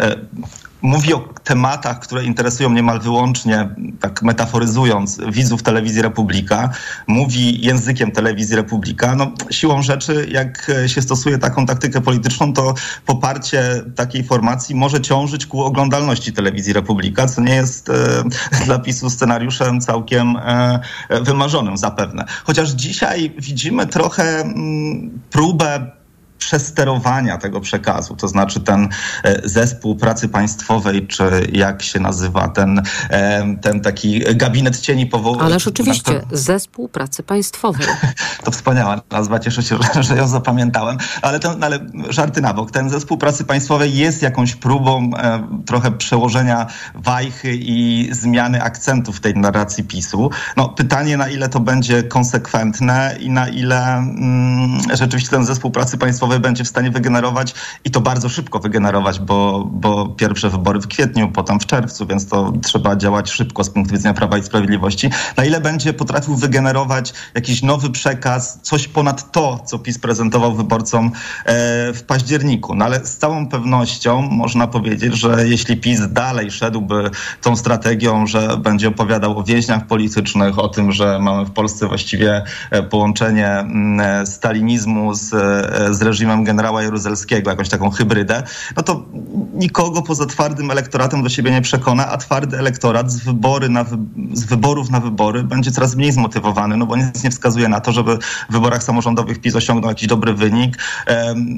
[0.82, 3.70] mówi o tematach, które interesują niemal wyłącznie,
[4.00, 6.70] tak metaforyzując, widzów telewizji Republika,
[7.08, 9.16] mówi językiem telewizji Republika.
[9.16, 12.74] No, siłą rzeczy, jak się stosuje taką taktykę polityczną, to
[13.06, 17.94] poparcie takiej formacji może ciążyć ku oglądalności telewizji Republika, co nie jest e,
[18.66, 20.80] dla PiSu scenariuszem całkiem e,
[21.22, 22.26] wymarzonym zapewne.
[22.44, 25.98] Chociaż dzisiaj widzimy trochę m, próbę
[26.38, 28.90] przesterowania tego przekazu, to znaczy ten
[29.24, 35.44] e, zespół pracy państwowej, czy jak się nazywa, ten, e, ten taki gabinet cieni powołany.
[35.44, 37.88] Ależ oczywiście, zespół pracy państwowej.
[38.44, 41.80] To wspaniała nazwa, cieszę się, że, że ją zapamiętałem, ale, ten, ale
[42.10, 42.72] żarty na bok.
[42.72, 49.36] Ten zespół pracy państwowej jest jakąś próbą e, trochę przełożenia wajchy i zmiany akcentów tej
[49.36, 50.30] narracji PiSu.
[50.58, 55.98] No, pytanie, na ile to będzie konsekwentne i na ile mm, rzeczywiście ten zespół pracy
[55.98, 57.54] państwowej będzie w stanie wygenerować
[57.86, 62.28] i to bardzo szybko wygenerować, bo, bo pierwsze wybory w kwietniu, potem w czerwcu, więc
[62.28, 65.10] to trzeba działać szybko z punktu widzenia Prawa i Sprawiedliwości.
[65.38, 71.12] Na ile będzie potrafił wygenerować jakiś nowy przekaz, coś ponad to, co PiS prezentował wyborcom
[71.46, 72.76] e, w październiku.
[72.76, 77.10] No ale z całą pewnością można powiedzieć, że jeśli PiS dalej szedłby
[77.42, 82.44] tą strategią, że będzie opowiadał o więźniach politycznych, o tym, że mamy w Polsce właściwie
[82.72, 88.44] e, połączenie mm, stalinizmu z, e, z reżimem generała Jaruzelskiego, jakąś taką hybrydę,
[88.78, 89.06] no to
[89.54, 93.86] nikogo poza twardym elektoratem do siebie nie przekona, a twardy elektorat z, wybory na,
[94.34, 97.92] z wyborów na wybory będzie coraz mniej zmotywowany, no bo nic nie wskazuje na to,
[97.92, 98.18] żeby
[98.50, 100.78] w wyborach samorządowych PiS osiągnął jakiś dobry wynik.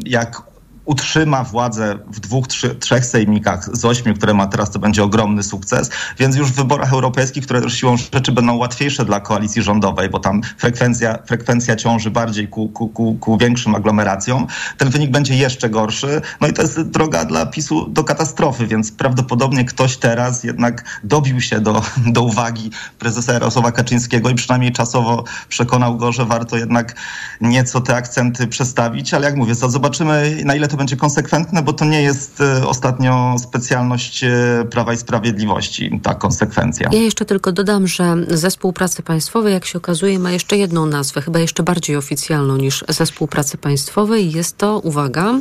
[0.05, 0.41] Jak
[0.90, 5.44] utrzyma władzę w dwóch, trzy, trzech sejmikach z ośmiu, które ma teraz, to będzie ogromny
[5.44, 5.90] sukces.
[6.20, 10.20] Więc już w wyborach europejskich, które też siłą rzeczy będą łatwiejsze dla koalicji rządowej, bo
[10.20, 15.70] tam frekwencja, frekwencja ciąży bardziej ku, ku, ku, ku większym aglomeracjom, ten wynik będzie jeszcze
[15.70, 16.22] gorszy.
[16.42, 21.42] No i to jest droga dla PiSu do katastrofy, więc prawdopodobnie ktoś teraz jednak dobił
[21.42, 26.96] się do, do uwagi prezesa Jarosława Kaczyńskiego i przynajmniej czasowo przekonał go, że warto jednak
[27.42, 31.86] nieco te akcenty przestawić, ale jak mówię, zobaczymy na ile to będzie konsekwentne, bo to
[31.86, 34.30] nie jest e, ostatnio specjalność e,
[34.72, 36.90] Prawa i Sprawiedliwości, ta konsekwencja.
[36.92, 41.22] Ja jeszcze tylko dodam, że Zespół Pracy Państwowej, jak się okazuje, ma jeszcze jedną nazwę,
[41.22, 44.32] chyba jeszcze bardziej oficjalną niż Zespół Pracy Państwowej.
[44.32, 45.34] Jest to, uwaga,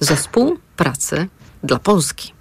[0.00, 1.28] Zespół Pracy
[1.62, 2.32] dla Polski.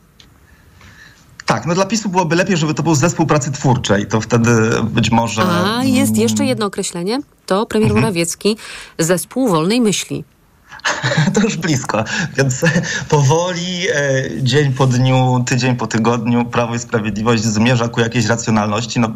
[1.45, 4.51] Tak, no dla PiSu byłoby lepiej, żeby to był zespół pracy twórczej, to wtedy
[4.83, 5.43] być może...
[5.43, 8.01] A, jest jeszcze jedno określenie, to premier mhm.
[8.01, 8.57] Morawiecki,
[8.99, 10.23] zespół wolnej myśli.
[11.33, 12.03] to już blisko.
[12.37, 12.61] Więc
[13.09, 18.99] powoli, e, dzień po dniu, tydzień po tygodniu, Prawo i Sprawiedliwość zmierza ku jakiejś racjonalności.
[18.99, 19.13] No,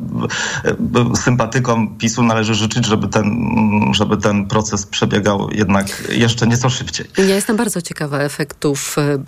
[1.11, 3.49] e, sympatykom PiSu należy życzyć, żeby ten,
[3.91, 7.05] żeby ten proces przebiegał jednak jeszcze nieco szybciej.
[7.17, 9.23] Ja jestem bardzo ciekawa efektów e,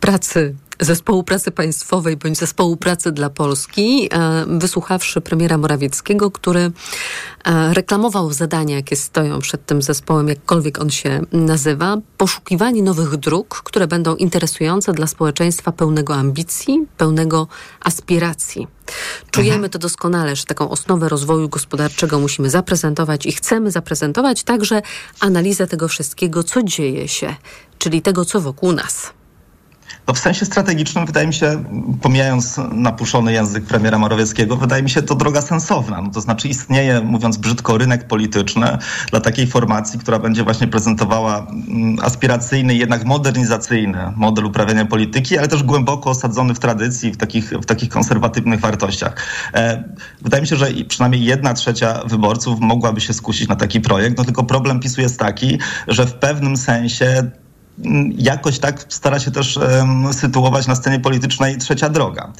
[0.00, 6.60] pracy Zespołu Pracy Państwowej bądź Zespołu Pracy dla Polski, e, wysłuchawszy premiera Morawieckiego, który
[7.44, 13.62] e, reklamował zadania, jakie stoją przed tym zespołem, jakkolwiek on się nazywa, poszukiwanie nowych dróg,
[13.64, 17.46] które będą interesujące dla społeczeństwa pełnego ambicji, pełnego
[17.80, 18.66] aspiracji.
[19.30, 19.70] Czujemy mhm.
[19.70, 24.82] to doskonale, że taką osnowę rozwoju gospodarczego musimy zaprezentować i chcemy zaprezentować także
[25.20, 27.34] analizę tego wszystkiego, co dzieje się,
[27.78, 29.17] czyli tego, co wokół nas.
[30.08, 31.64] No w sensie strategicznym wydaje mi się,
[32.02, 36.02] pomijając napuszony język premiera Morawieckiego, wydaje mi się to droga sensowna.
[36.02, 38.78] No to znaczy istnieje, mówiąc brzydko, rynek polityczny
[39.10, 45.48] dla takiej formacji, która będzie właśnie prezentowała mm, aspiracyjny, jednak modernizacyjny model uprawiania polityki, ale
[45.48, 49.16] też głęboko osadzony w tradycji, w takich, w takich konserwatywnych wartościach.
[49.54, 49.84] E,
[50.22, 54.24] wydaje mi się, że przynajmniej jedna trzecia wyborców mogłaby się skusić na taki projekt, no
[54.24, 57.30] tylko problem PiSu jest taki, że w pewnym sensie
[58.16, 59.58] jakoś tak stara się też
[60.12, 62.32] sytuować na scenie politycznej trzecia droga.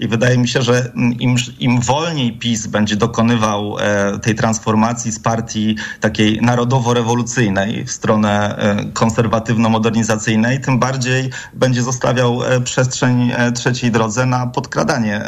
[0.00, 5.20] I wydaje mi się, że im, im wolniej PiS będzie dokonywał e, tej transformacji z
[5.20, 14.26] partii takiej narodowo-rewolucyjnej w stronę e, konserwatywno-modernizacyjnej, tym bardziej będzie zostawiał e, przestrzeń trzeciej drodze
[14.26, 15.22] na podkradanie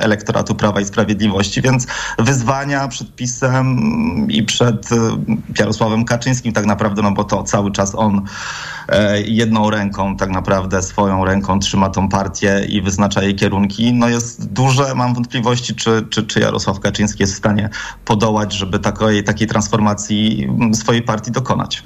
[0.00, 1.62] elektoratu Prawa i Sprawiedliwości.
[1.62, 1.86] Więc
[2.18, 3.78] wyzwania przed PiSem
[4.30, 4.88] i przed
[5.58, 8.22] Jarosławem Kaczyńskim tak naprawdę, no bo to cały czas on
[9.16, 14.52] jedną ręką tak naprawdę, swoją ręką trzyma tą partię i wyznacza jej kierunki, no jest
[14.52, 14.94] duże.
[14.94, 17.70] Mam wątpliwości, czy, czy, czy Jarosław Kaczyński jest w stanie
[18.04, 21.82] podołać, żeby takiej, takiej transformacji swojej partii dokonać.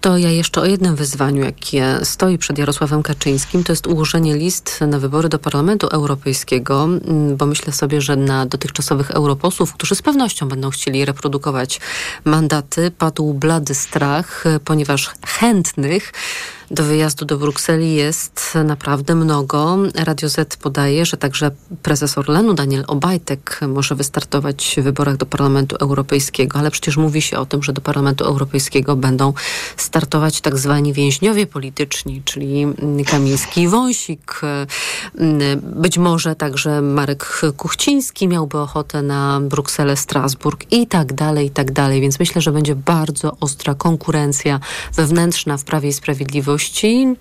[0.00, 4.80] To ja jeszcze o jednym wyzwaniu, jakie stoi przed Jarosławem Kaczyńskim, to jest ułożenie list
[4.80, 6.88] na wybory do Parlamentu Europejskiego,
[7.36, 11.80] bo myślę sobie, że na dotychczasowych europosłów, którzy z pewnością będą chcieli reprodukować
[12.24, 16.12] mandaty, padł blady strach, ponieważ chętnych
[16.70, 19.78] do wyjazdu do Brukseli jest naprawdę mnogo.
[19.94, 21.50] Radio Z podaje, że także
[21.82, 27.38] prezes Orlenu Daniel Obajtek może wystartować w wyborach do Parlamentu Europejskiego, ale przecież mówi się
[27.38, 29.32] o tym, że do Parlamentu Europejskiego będą
[29.76, 32.66] startować tak zwani więźniowie polityczni, czyli
[33.10, 34.40] Kamiński i Wąsik.
[35.62, 41.72] Być może także Marek Kuchciński miałby ochotę na Brukselę, Strasburg i tak dalej, i tak
[41.72, 42.00] dalej.
[42.00, 44.60] Więc myślę, że będzie bardzo ostra konkurencja
[44.94, 46.55] wewnętrzna w Prawie i Sprawiedliwości,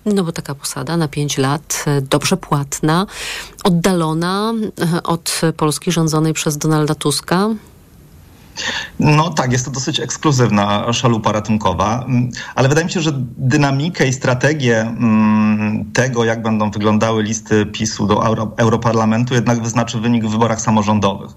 [0.06, 3.08] no bo taka posada na pięć lat, dobrze płatna,
[3.64, 4.54] oddalona
[5.04, 7.50] od Polski rządzonej przez Donalda Tuska.
[9.00, 14.08] No tak, jest to dosyć ekskluzywna szalupa ratunkowa, mm, ale wydaje mi się, że dynamikę
[14.08, 20.26] i strategię mm, tego, jak będą wyglądały listy PiSu do Euro Europarlamentu, jednak wyznaczy wynik
[20.26, 21.32] w wyborach samorządowych.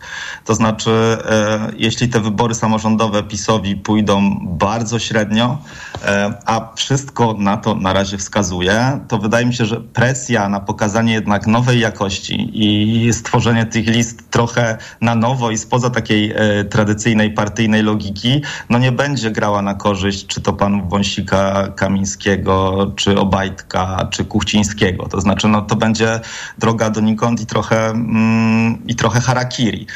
[0.44, 5.58] To znaczy, e, jeśli te wybory samorządowe PiSowi pójdą bardzo średnio,
[6.02, 10.60] e, a wszystko na to na razie wskazuje, to wydaje mi się, że presja na
[10.60, 16.64] pokazanie jednak nowej jakości i stworzenie tych list trochę na nowo i spoza takiej e,
[16.64, 22.92] tradycyjnej tradycyjnej partyjnej logiki, no nie będzie grała na korzyść czy to panów Wąsika, Kamińskiego,
[22.96, 25.08] czy Obajtka, czy Kuchcińskiego.
[25.08, 26.20] To znaczy, no to będzie
[26.58, 29.86] droga donikąd i trochę, mm, i trochę harakiri.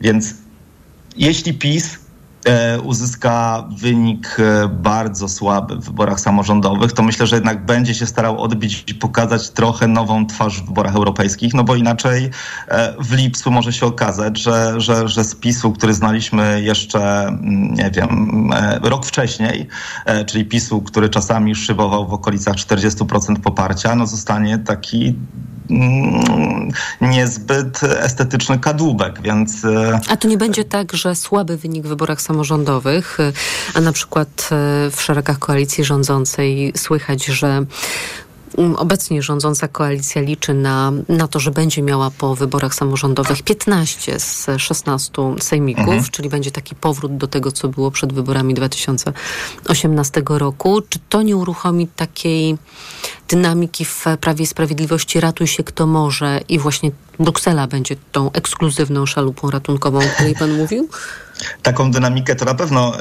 [0.00, 0.34] Więc
[1.16, 1.98] jeśli PiS
[2.82, 8.42] uzyska wynik e, bardzo słaby w wyborach samorządowych, to myślę, że jednak będzie się starał
[8.42, 12.30] odbić i pokazać trochę nową twarz w wyborach europejskich, no bo inaczej
[12.68, 17.74] e, w lipcu może się okazać, że, że, że z PiSu, który znaliśmy jeszcze, mm,
[17.74, 18.50] nie wiem,
[18.82, 19.68] rok wcześniej,
[20.26, 25.14] czyli PiSu, który czasami szybował w okolicach 40% poparcia, no zostanie taki
[27.00, 29.64] niezbyt estetyczny kadłubek, więc...
[29.64, 33.32] E, a to nie będzie tak, że słaby wynik w wyborach samorządowych, e,
[33.74, 37.66] a na przykład e, w szeregach koalicji rządzącej słychać, że Mm,
[38.76, 44.46] obecnie rządząca koalicja liczy na, na to, że będzie miała po wyborach samorządowych 15 z
[44.58, 46.04] 16 sejmików, mhm.
[46.10, 50.82] czyli będzie taki powrót do tego, co było przed wyborami 2018 roku.
[50.88, 52.58] Czy to nie uruchomi takiej
[53.28, 59.06] dynamiki w Prawie i Sprawiedliwości ratuj się kto może i właśnie Bruksela będzie tą ekskluzywną
[59.06, 60.88] szalupą ratunkową, o której pan mówił?
[61.62, 62.92] Taką dynamikę to na pewno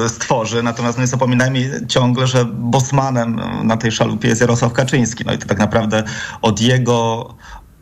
[0.00, 5.24] yy, stworzy, natomiast nie zapominajmy ciągle, że bosmanem na tej szalupie jest Jarosław Kaczyński.
[5.26, 6.02] No i to tak naprawdę
[6.42, 7.28] od jego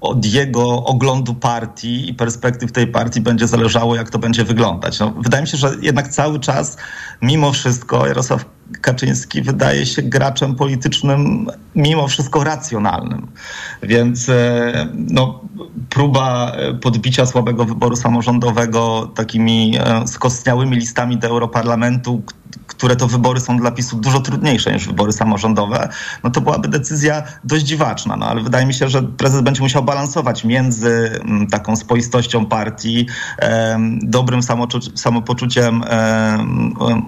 [0.00, 4.98] od jego oglądu partii i perspektyw tej partii będzie zależało, jak to będzie wyglądać.
[4.98, 6.76] No, wydaje mi się, że jednak cały czas,
[7.22, 8.44] mimo wszystko, Jarosław
[8.80, 13.26] Kaczyński wydaje się graczem politycznym mimo wszystko racjonalnym.
[13.82, 15.40] Więc e, no,
[15.88, 22.22] próba podbicia słabego wyboru samorządowego takimi e, skostniałymi listami do Europarlamentu,
[22.80, 25.88] które to wybory są dla PiSu dużo trudniejsze niż wybory samorządowe,
[26.24, 28.16] no to byłaby decyzja dość dziwaczna.
[28.16, 33.06] No ale wydaje mi się, że prezes będzie musiał balansować między mm, taką spoistością partii,
[34.02, 34.40] dobrym
[34.94, 35.84] samopoczuciem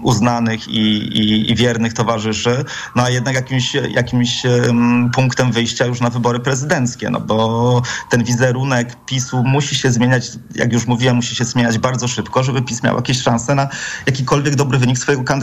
[0.03, 0.79] uznanych i,
[1.19, 2.65] i, i wiernych towarzyszy,
[2.95, 4.43] no a jednak jakimś, jakimś
[5.15, 10.73] punktem wyjścia już na wybory prezydenckie, no bo ten wizerunek PiSu musi się zmieniać, jak
[10.73, 13.67] już mówiłem, musi się zmieniać bardzo szybko, żeby PiS miał jakieś szanse na
[14.05, 15.33] jakikolwiek dobry wynik swojego kandydata